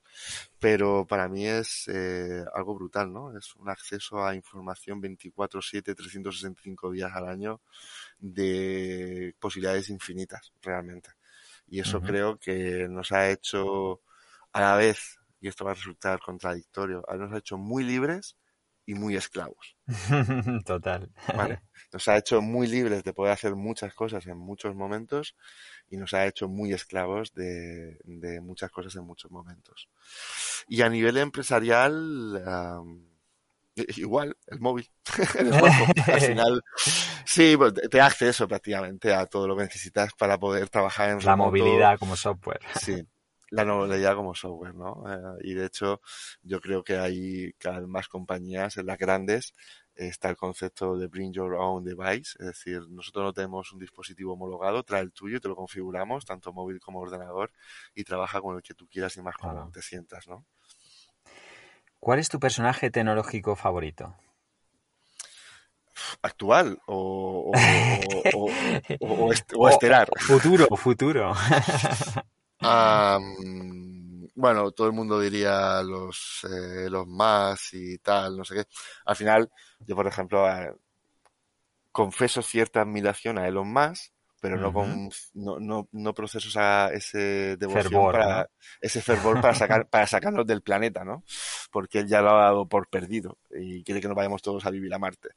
[0.60, 3.36] Pero para mí es eh, algo brutal, ¿no?
[3.36, 7.60] Es un acceso a información 24/7, 365 días al año
[8.20, 11.10] de posibilidades infinitas, realmente.
[11.66, 14.02] Y eso creo que nos ha hecho
[14.52, 18.36] a la vez, y esto va a resultar contradictorio, nos ha hecho muy libres
[18.86, 19.76] y muy esclavos.
[20.66, 21.10] Total.
[21.92, 25.36] Nos ha hecho muy libres de poder hacer muchas cosas en muchos momentos
[25.88, 27.98] y nos ha hecho muy esclavos de,
[28.42, 29.88] muchas cosas en muchos momentos.
[30.66, 32.42] Y a nivel empresarial,
[33.96, 34.90] igual, el móvil,
[35.38, 36.62] el Al final,
[37.24, 41.24] sí, pues, te da acceso prácticamente a todo lo que necesitas para poder trabajar en
[41.24, 42.60] La movilidad como software.
[42.80, 43.06] Sí,
[43.52, 45.04] la novedad como software, ¿no?
[45.06, 46.00] Eh, y de hecho,
[46.42, 49.54] yo creo que hay cada vez más compañías, en las grandes,
[49.94, 54.32] está el concepto de bring your own device, es decir, nosotros no tenemos un dispositivo
[54.32, 57.52] homologado, trae el tuyo, te lo configuramos, tanto móvil como ordenador,
[57.94, 60.46] y trabaja con el que tú quieras y más como te sientas, ¿no?
[62.00, 64.16] ¿Cuál es tu personaje tecnológico favorito?
[66.20, 67.52] actual o,
[68.34, 68.50] o,
[69.56, 70.08] o, estelar.
[70.18, 71.32] Futuro, futuro.
[74.34, 78.64] bueno, todo el mundo diría los, eh, los más y tal, no sé qué.
[79.04, 79.50] Al final,
[79.80, 80.72] yo por ejemplo, eh,
[81.92, 87.56] confeso cierta admiración a Elon Musk, pero no con no, no, no procesos a ese
[87.58, 88.50] devoción para
[88.80, 91.22] ese fervor para sacar para sacarnos del planeta, ¿no?
[91.70, 94.70] Porque él ya lo ha dado por perdido y quiere que nos vayamos todos a
[94.70, 95.28] vivir a Marte.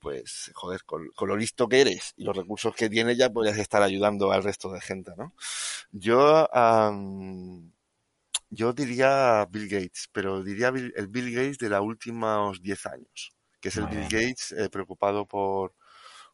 [0.00, 3.82] Pues joder, con, lo listo que eres y los recursos que tienes ya podrías estar
[3.82, 5.34] ayudando al resto de gente, ¿no?
[5.92, 6.48] Yo
[8.52, 13.68] yo diría Bill Gates, pero diría el Bill Gates de los últimos 10 años que
[13.68, 15.74] es el Bill Gates eh, preocupado por,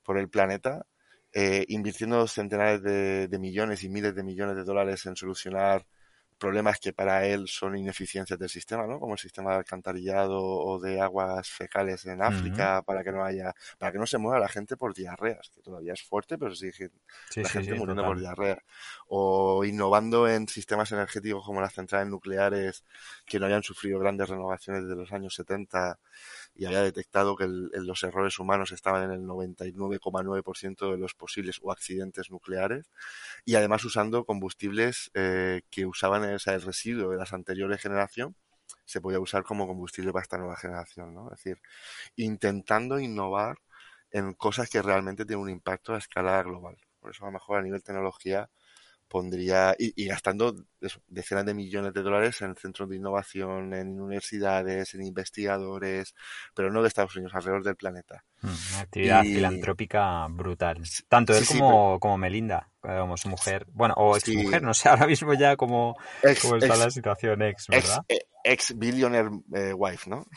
[0.02, 0.86] por el planeta,
[1.32, 5.86] eh, invirtiendo centenares de, de, millones y miles de millones de dólares en solucionar
[6.38, 9.00] problemas que para él son ineficiencias del sistema, ¿no?
[9.00, 13.54] Como el sistema de alcantarillado o de aguas fecales en África, para que no haya,
[13.78, 16.90] para que no se muera la gente por diarreas, que todavía es fuerte, pero sigue
[17.34, 18.62] la gente muriendo por diarrea.
[19.08, 22.84] O innovando en sistemas energéticos como las centrales nucleares
[23.24, 25.98] que no hayan sufrido grandes renovaciones desde los años 70
[26.56, 31.70] y había detectado que los errores humanos estaban en el 99,9% de los posibles o
[31.70, 32.90] accidentes nucleares
[33.44, 38.36] y además usando combustibles eh, que usaban o el residuo de las anteriores generación
[38.84, 41.30] se podía usar como combustible para esta nueva generación, ¿no?
[41.32, 41.60] Es decir,
[42.16, 43.58] intentando innovar
[44.10, 46.76] en cosas que realmente tienen un impacto a escala global.
[47.00, 48.48] Por eso a lo mejor a nivel tecnología
[49.08, 50.54] pondría, y, gastando
[51.08, 56.14] decenas de millones de dólares en centros de innovación, en universidades, en investigadores,
[56.54, 58.24] pero no de Estados Unidos, alrededor del planeta.
[58.42, 60.82] Mm, una actividad filantrópica brutal.
[61.08, 63.66] Tanto él como, como Melinda, como su mujer.
[63.72, 68.04] Bueno, o ex mujer, no sé, ahora mismo ya como, está la situación ex, ¿verdad?
[68.44, 70.26] Ex, eh, billionaire eh, wife, ¿no?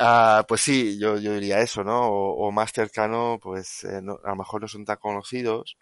[0.00, 2.06] Ah, pues sí, yo, yo diría eso, ¿no?
[2.06, 5.76] O, más cercano, pues eh, a lo mejor no son tan conocidos,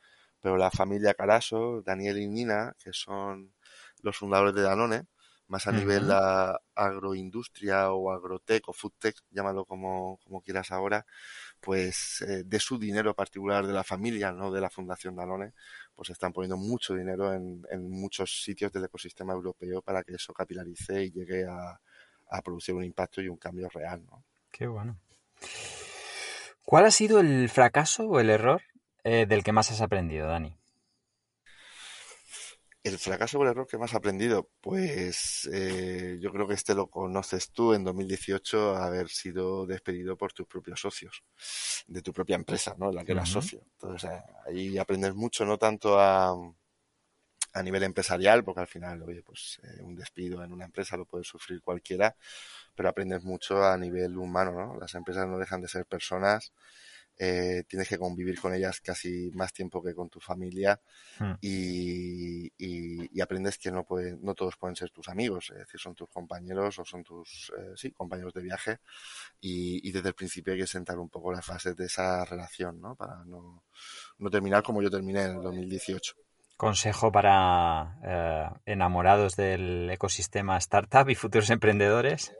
[0.46, 3.52] pero la familia Caraso, Daniel y Nina, que son
[4.00, 5.06] los fundadores de Danone,
[5.48, 11.04] más a nivel la agroindustria o agrotech o foodtech, llámalo como, como quieras ahora,
[11.58, 15.52] pues eh, de su dinero particular de la familia, no de la Fundación Danone,
[15.96, 20.32] pues están poniendo mucho dinero en, en muchos sitios del ecosistema europeo para que eso
[20.32, 21.80] capilarice y llegue a,
[22.30, 24.00] a producir un impacto y un cambio real.
[24.08, 24.22] ¿no?
[24.52, 24.96] Qué bueno.
[26.64, 28.62] ¿Cuál ha sido el fracaso o el error
[29.08, 30.52] eh, del que más has aprendido, Dani?
[32.82, 36.74] El fracaso o el error que más has aprendido, pues eh, yo creo que este
[36.74, 41.22] lo conoces tú en 2018, haber sido despedido por tus propios socios,
[41.86, 42.90] de tu propia empresa, ¿no?
[42.90, 43.60] La que eras socio.
[43.74, 46.34] Entonces eh, ahí aprendes mucho, no tanto a,
[47.52, 51.22] a nivel empresarial, porque al final, oye, pues un despido en una empresa lo puede
[51.22, 52.16] sufrir cualquiera,
[52.74, 54.80] pero aprendes mucho a nivel humano, ¿no?
[54.80, 56.52] Las empresas no dejan de ser personas
[57.18, 60.80] eh, tienes que convivir con ellas casi más tiempo que con tu familia
[61.18, 61.32] hmm.
[61.40, 66.08] y, aprendes que no, puede, no todos pueden ser tus amigos, es decir, son tus
[66.08, 68.78] compañeros o son tus eh, sí, compañeros de viaje
[69.40, 72.94] y, desde el principio hay que sentar un poco las fases de esa relación ¿no?
[72.94, 73.64] para no,
[74.18, 76.14] no terminar como yo terminé en el 2018.
[76.56, 82.34] Consejo para eh, enamorados del ecosistema startup y futuros emprendedores.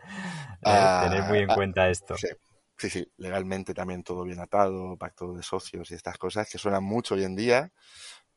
[0.65, 2.17] Ah, tener muy en ah, cuenta esto.
[2.17, 2.29] Sí,
[2.77, 7.15] sí, legalmente también todo bien atado, pacto de socios y estas cosas que suenan mucho
[7.15, 7.73] hoy en día,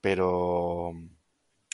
[0.02, 0.94] pero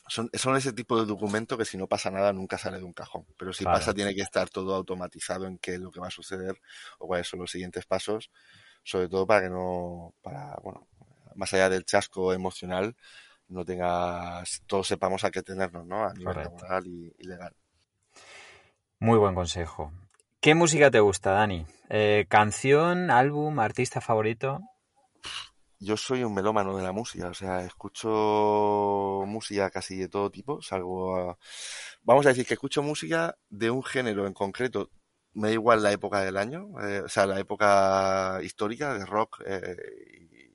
[0.08, 2.94] son, son ese tipo de documento que si no pasa nada nunca sale de un
[2.94, 3.26] cajón.
[3.38, 6.12] Pero si pasa tiene que estar todo automatizado en qué es lo que va a
[6.12, 6.60] suceder
[7.00, 8.32] o cuáles son los siguientes pasos,
[8.84, 10.88] sobre todo para que no, para, bueno,
[11.36, 12.96] más allá del chasco emocional,
[13.48, 16.06] no tengas, todos sepamos a qué tenernos, ¿no?
[16.06, 17.56] A nivel laboral y legal.
[19.00, 19.92] Muy buen consejo.
[20.46, 21.66] ¿Qué música te gusta, Dani?
[21.90, 24.60] Eh, ¿Canción, álbum, artista favorito?
[25.80, 30.62] Yo soy un melómano de la música, o sea, escucho música casi de todo tipo,
[30.62, 31.40] salvo...
[32.04, 34.92] Vamos a decir que escucho música de un género en concreto,
[35.34, 39.42] me da igual la época del año, eh, o sea, la época histórica de rock
[39.48, 39.76] eh,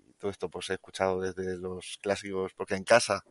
[0.09, 3.25] y todo esto pues he escuchado desde los clásicos, porque en casa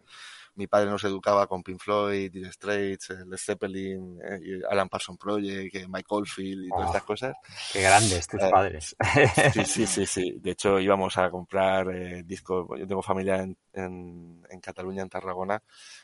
[0.55, 5.75] mi padre nos educaba con Pink Floyd, Dire Straits, Led Zeppelin, eh, Alan Parsons Project,
[5.75, 7.35] eh, Mike Oldfield y todas estas oh, cosas.
[7.71, 8.95] Qué grandes tus eh, padres.
[9.53, 10.39] Sí, sí, sí, sí.
[10.41, 11.87] De hecho, íbamos a comprar
[12.25, 12.67] discos.
[12.77, 15.61] Yo tengo familia en, en, Cataluña, en Tarragona,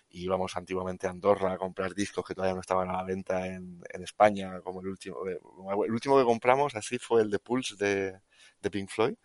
[0.10, 3.46] y íbamos antiguamente a Andorra a comprar discos que todavía no estaban a la venta
[3.46, 5.18] en, en España, como el último.
[5.26, 8.20] El último que compramos así fue el de Pulse de,
[8.66, 9.16] de Pink Floyd.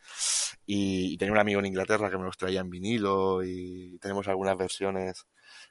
[0.67, 4.57] Y, tenía un amigo en Inglaterra que me los traía en vinilo y tenemos algunas
[4.57, 5.27] versiones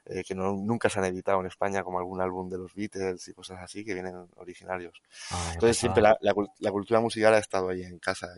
[0.06, 3.28] eh, que no, nunca se han editado en España, como algún álbum de los Beatles
[3.28, 5.00] y cosas así que vienen originarios.
[5.30, 8.28] Ah, Entonces siempre la, la, cultura musical ha estado ahí en casa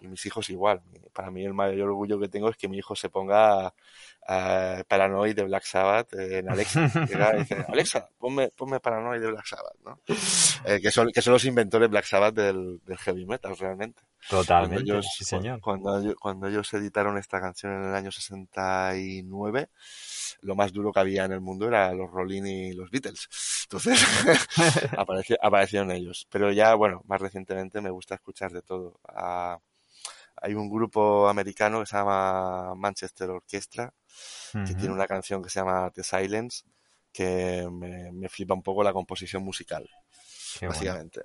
[0.00, 0.82] y, mis hijos igual.
[1.12, 5.34] Para mí el mayor orgullo que tengo es que mi hijo se ponga uh, Paranoid
[5.34, 6.90] de Black Sabbath en Alexa.
[7.36, 10.00] y dice, Alexa, ponme, ponme Paranoid de Black Sabbath, ¿no?
[10.64, 14.02] Eh, que, son, que son los inventores Black Sabbath del, del heavy metal realmente.
[14.28, 15.60] Totalmente, cuando ellos, sí señor.
[15.60, 19.68] Cuando, cuando ellos editaron esta canción en el año 69,
[20.40, 23.28] lo más duro que había en el mundo era los Rolling y los Beatles.
[23.64, 24.00] Entonces
[25.40, 26.26] aparecieron ellos.
[26.30, 28.98] Pero ya, bueno, más recientemente me gusta escuchar de todo.
[29.08, 29.58] Ah,
[30.36, 33.92] hay un grupo americano que se llama Manchester Orchestra,
[34.52, 36.64] que tiene una canción que se llama The Silence,
[37.12, 39.88] que me, flipa un poco la composición musical,
[40.60, 41.22] básicamente.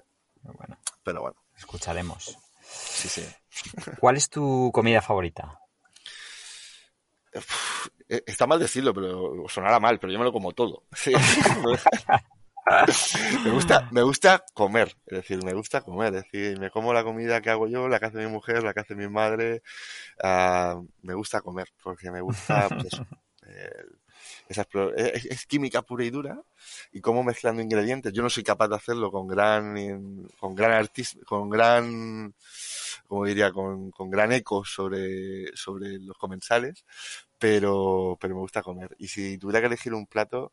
[1.04, 2.38] Pero bueno, escucharemos.
[2.70, 3.26] Sí, sí.
[4.00, 5.60] ¿Cuál es tu comida favorita?
[8.08, 10.84] Está mal decirlo, pero sonará mal, pero yo me lo como todo.
[13.46, 17.04] me gusta, me gusta comer, es decir, me gusta comer, es decir, me como la
[17.04, 19.62] comida que hago yo, la que hace mi mujer, la que hace mi madre,
[20.24, 23.08] uh, me gusta comer, porque me gusta pues eso,
[24.50, 26.42] esa es, es, química pura y dura
[26.92, 28.14] y cómo mezclando ingredientes.
[28.14, 32.34] Yo no soy capaz de hacerlo con gran, con gran artista, con gran,
[33.08, 36.86] como diría, con, con gran eco sobre, sobre los comensales,
[37.40, 38.96] pero, pero me gusta comer.
[38.98, 40.52] Y si tuviera que elegir un plato,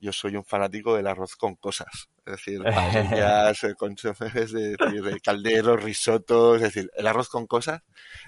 [0.00, 2.08] yo soy un fanático del arroz con cosas.
[2.26, 3.74] Es decir, paellas, eh,
[4.34, 7.82] es decir, calderos, risotos, es decir, el arroz con cosas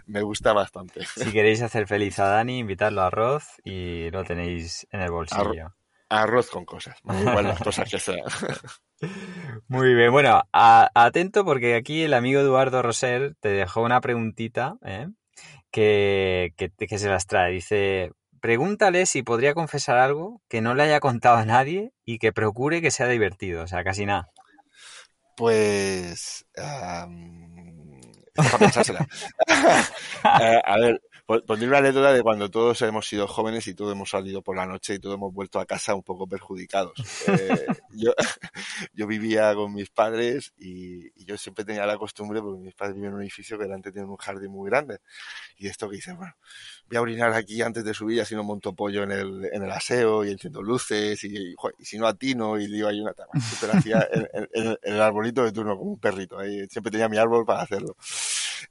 [0.07, 1.05] me gusta bastante.
[1.05, 5.75] Si queréis hacer feliz a Dani, invitadlo a arroz y lo tenéis en el bolsillo.
[6.09, 8.21] Arroz, con cosas, igual las cosas que sean.
[9.69, 15.09] Muy bien, bueno, atento porque aquí el amigo Eduardo Roser te dejó una preguntita, ¿eh?
[15.71, 17.53] Que, que, se las trae.
[17.53, 18.11] Dice,
[18.41, 22.83] pregúntale si podría confesar algo que no le haya contado a nadie y que procure
[22.83, 24.29] que sea divertido, o sea, casi nada.
[25.37, 26.47] Pues...
[28.59, 29.07] pensársela.
[30.41, 34.11] Eh, a ver, Pondré una anécdota de cuando todos hemos sido jóvenes y todos hemos
[34.11, 36.93] salido por la noche y todos hemos vuelto a casa un poco perjudicados.
[37.27, 38.13] Eh, yo,
[38.95, 43.11] yo, vivía con mis padres y, yo siempre tenía la costumbre, porque mis padres vivían
[43.11, 45.01] en un edificio que delante tiene un jardín muy grande.
[45.59, 46.37] Y esto que hice, bueno,
[46.89, 49.71] voy a orinar aquí antes de subir, así no monto pollo en el, en el
[49.73, 53.33] aseo y enciendo luces y, si no atino y digo ahí una tama.
[53.41, 54.09] Siempre hacía
[54.53, 56.39] en, el arbolito de turno como un perrito.
[56.39, 57.97] Ahí siempre tenía mi árbol para hacerlo.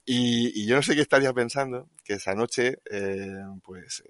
[0.05, 4.03] Y, y yo no sé qué estaría pensando, que esa noche, eh, pues,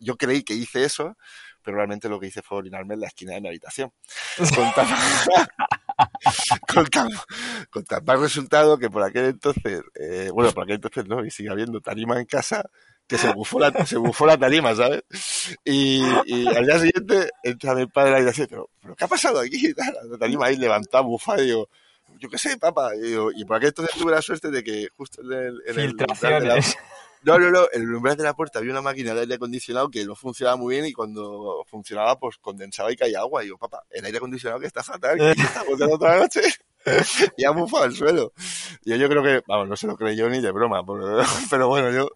[0.00, 1.16] yo creí que hice eso,
[1.62, 3.92] pero realmente lo que hice fue orinarme en la esquina de mi habitación.
[6.66, 7.08] Con tan,
[8.04, 11.80] más resultado que por aquel entonces, eh, bueno, por aquel entonces no, y sigue habiendo
[11.80, 12.68] tarima en casa,
[13.06, 15.02] que se bufó la, se bufó la tarima, ¿sabes?
[15.64, 19.38] Y, y al día siguiente entra mi padre y dice, pero, pero ¿qué ha pasado
[19.40, 19.72] aquí?
[19.76, 21.68] La tarima ahí levantada, bufada, y digo,
[22.18, 22.92] yo qué sé, papá.
[22.96, 25.96] Y, por aquel entonces tuve la suerte de que justo en el, en el
[27.22, 29.90] no, no, no, en el umbral de la puerta había una máquina de aire acondicionado
[29.90, 33.44] que no funcionaba muy bien y cuando funcionaba pues condensaba y caía agua.
[33.44, 36.40] Y yo, papá, el aire acondicionado que está fatal, que está botando toda la noche.
[37.36, 38.32] y ha bufado al suelo.
[38.84, 40.82] Y yo creo que, vamos, no se lo creyó ni de broma,
[41.50, 42.08] pero bueno, yo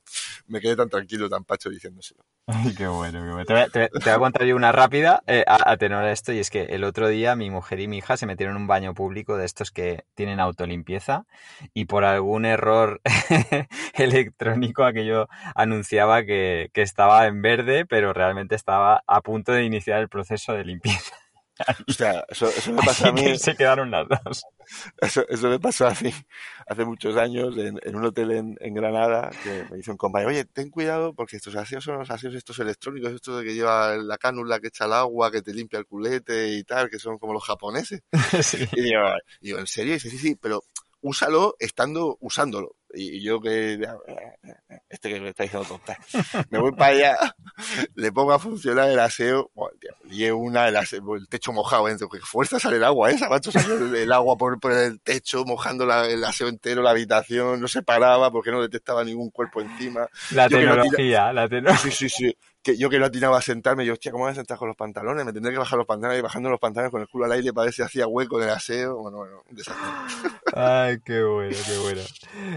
[0.47, 2.23] me quedé tan tranquilo, tan pacho diciéndoselo.
[2.47, 6.33] Ay, qué bueno, Te, voy a contar yo una rápida eh, a, tenor a esto,
[6.33, 8.69] y es que el otro día mi mujer y mi hija se metieron en un
[8.69, 11.25] baño público de estos que tienen autolimpieza
[11.73, 13.01] y por algún error
[13.95, 20.01] electrónico aquello anunciaba que, que estaba en verde, pero realmente estaba a punto de iniciar
[20.01, 21.22] el proceso de limpieza.
[21.89, 23.39] O sea, eso, eso me pasa a mí.
[23.39, 24.45] Se quedaron las dos.
[25.01, 26.13] Eso, eso me pasó a mí
[26.67, 30.31] hace muchos años en, en un hotel en, en, Granada que me dice un compañero,
[30.31, 33.97] oye, ten cuidado porque estos aseos son los aseos estos electrónicos, estos de que lleva
[33.97, 37.19] la cánula que echa el agua, que te limpia el culete y tal, que son
[37.19, 38.03] como los japoneses.
[38.73, 39.93] Y digo, ¿en serio?
[39.93, 40.63] Y dice, sí, sí, pero
[41.03, 42.77] úsalo estando usándolo.
[42.95, 43.81] Y yo que
[44.89, 45.99] este que me está diciendo tonta.
[46.51, 47.35] Me voy para allá,
[47.95, 49.51] le pongo a funcionar el aseo,
[50.11, 51.97] y una, el, aseo, el techo mojado, ¿eh?
[51.99, 55.87] que fuerza sale el agua esa, macho, salió el, agua por, por, el techo, mojando
[55.87, 60.07] la, el aseo entero, la habitación, no se paraba porque no detectaba ningún cuerpo encima.
[60.33, 61.91] La tecnología, la tecnología.
[61.91, 64.35] Sí, sí, sí que yo que no atinaba a sentarme, yo, hostia, ¿cómo voy a
[64.35, 65.25] sentar con los pantalones?
[65.25, 67.53] Me tendré que bajar los pantalones y bajando los pantalones con el culo al aire
[67.53, 68.97] para ver hacía hueco en el aseo.
[68.99, 70.31] Bueno, bueno, un desastre.
[70.55, 72.03] Ay, qué bueno, qué bueno.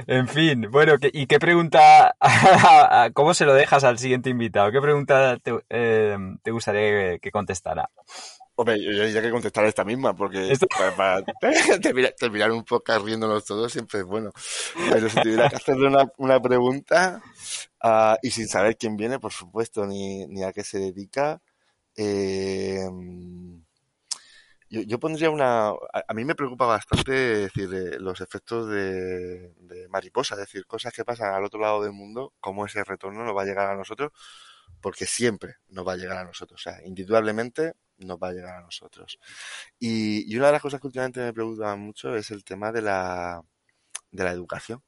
[0.07, 2.15] En fin, bueno, ¿y qué pregunta,
[3.13, 4.71] cómo se lo dejas al siguiente invitado?
[4.71, 7.89] ¿Qué pregunta te, eh, te gustaría que contestara?
[8.57, 10.53] Hombre, yo diría que contestar esta misma, porque
[10.97, 11.21] para,
[12.17, 14.31] terminar, un poco riéndonos todos siempre es bueno.
[14.91, 17.21] Pero si tuviera que hacerle una, una pregunta,
[17.83, 21.41] uh, y sin saber quién viene, por supuesto, ni, ni a qué se dedica,
[21.97, 22.87] eh,
[24.69, 25.69] yo, yo, pondría una...
[25.69, 31.05] A, mí me preocupa bastante decir, los efectos de, de mariposa, es decir, cosas que
[31.05, 34.11] pasan al otro lado del mundo, cómo ese retorno nos va a llegar a nosotros,
[34.81, 36.61] porque siempre nos va a llegar a nosotros.
[36.61, 39.19] O sea, indudablemente nos va a llegar a nosotros.
[39.79, 42.81] Y, y una de las cosas que últimamente me preocupan mucho es el tema de
[42.81, 43.41] la,
[44.11, 44.83] de la educación.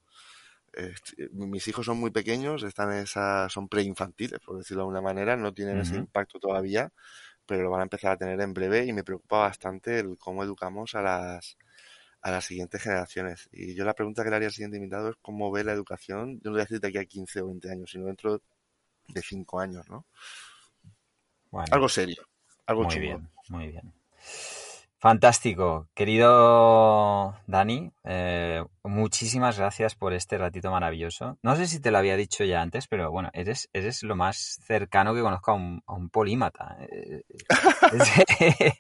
[1.32, 5.36] mis hijos son muy pequeños, están en esa, son preinfantiles, por decirlo de alguna manera,
[5.36, 6.92] no tienen ese impacto todavía,
[7.46, 10.44] pero lo van a empezar a tener en breve y me preocupa bastante el cómo
[10.44, 11.58] educamos a las,
[12.22, 13.50] a las siguientes generaciones.
[13.52, 16.40] Y yo la pregunta que le haría al siguiente invitado es cómo ve la educación,
[16.42, 18.42] yo no voy a decir de aquí a 15 o 20 años, sino dentro
[19.08, 20.06] de 5 años, ¿no?
[21.72, 22.24] Algo serio.
[22.68, 23.94] Algo muy bien, muy bien.
[25.00, 31.38] Fantástico, querido Dani, eh, muchísimas gracias por este ratito maravilloso.
[31.44, 34.58] No sé si te lo había dicho ya antes, pero bueno, eres, eres lo más
[34.66, 36.78] cercano que conozco a un, polímata.
[36.90, 37.22] Eh,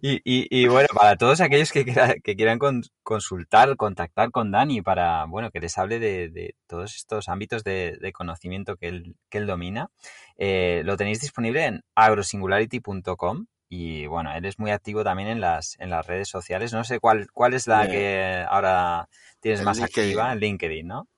[0.00, 5.26] y, bueno, para todos aquellos que, quiera, que quieran con, consultar, contactar con Dani para,
[5.26, 9.46] bueno, que les hable de, todos estos ámbitos de, de, conocimiento que él, que él
[9.46, 9.90] domina,
[10.38, 15.76] eh, lo tenéis disponible en agrosingularity.com y bueno, él es muy activo también en las,
[15.80, 16.72] en las redes sociales.
[16.72, 19.08] No sé cuál, cuál es la que ahora
[19.40, 20.04] tienes más LinkedIn.
[20.04, 21.08] activa en LinkedIn, ¿no?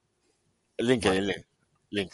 [0.78, 1.44] LinkedIn, link,
[1.90, 2.12] link.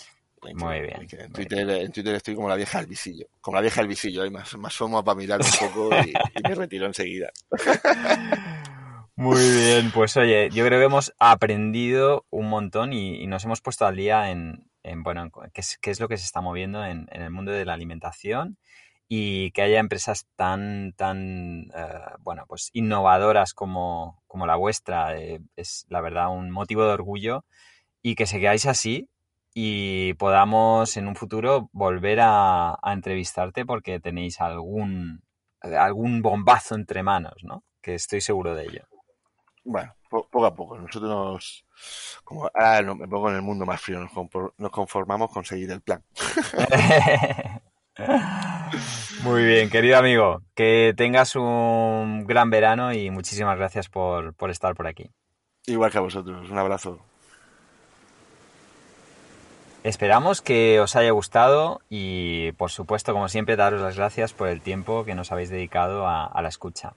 [0.55, 1.01] Muy bien.
[1.01, 1.24] LinkedIn.
[1.24, 3.26] En, muy Twitter, en Twitter estoy como la vieja del visillo.
[3.41, 6.55] Como la vieja del visillo, hay más, más para mirar un poco y, y me
[6.55, 7.30] retiro enseguida.
[9.14, 13.61] Muy bien, pues oye, yo creo que hemos aprendido un montón y, y nos hemos
[13.61, 16.41] puesto al día en, en bueno, en qué, es, qué es lo que se está
[16.41, 18.59] moviendo en, en el mundo de la alimentación
[19.09, 25.40] y que haya empresas tan, tan, eh, bueno, pues innovadoras como, como la vuestra eh,
[25.57, 27.44] es la verdad un motivo de orgullo
[28.03, 29.09] y que sigáis así
[29.55, 35.22] y podamos en un futuro volver a, a entrevistarte porque tenéis algún,
[35.61, 37.64] algún bombazo entre manos, ¿no?
[37.82, 38.88] Que estoy seguro de ello.
[39.64, 40.78] Bueno, po poco a poco.
[40.78, 41.64] Nosotros nos,
[42.24, 44.11] como ahora no, me pongo en el mundo más frío, nos,
[44.59, 46.03] nos conformamos con seguir el plan.
[49.23, 54.75] Muy bien, querido amigo, que tengas un gran verano y muchísimas gracias por, por estar
[54.75, 55.11] por aquí.
[55.66, 56.99] Igual que a vosotros, un abrazo.
[59.85, 64.61] Esperamos que os haya gustado y, por supuesto, como siempre, daros las gracias por el
[64.61, 66.93] tiempo que nos habéis dedicado a, a la escucha.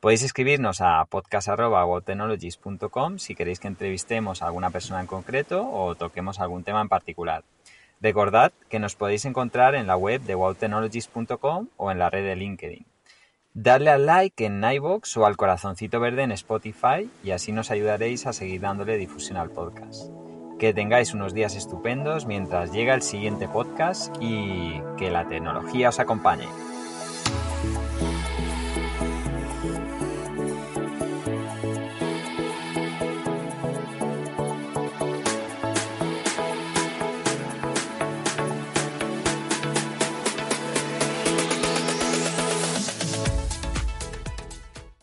[0.00, 6.38] Podéis escribirnos a podcast.wowtechnologies.com si queréis que entrevistemos a alguna persona en concreto o toquemos
[6.38, 7.42] algún tema en particular.
[8.00, 12.36] Recordad que nos podéis encontrar en la web de wowtechnologies.com o en la red de
[12.36, 12.86] LinkedIn.
[13.54, 18.26] Darle al like en iVoox o al corazoncito verde en Spotify y así nos ayudaréis
[18.26, 20.10] a seguir dándole difusión al podcast.
[20.58, 25.98] Que tengáis unos días estupendos mientras llega el siguiente podcast y que la tecnología os
[26.00, 26.46] acompañe.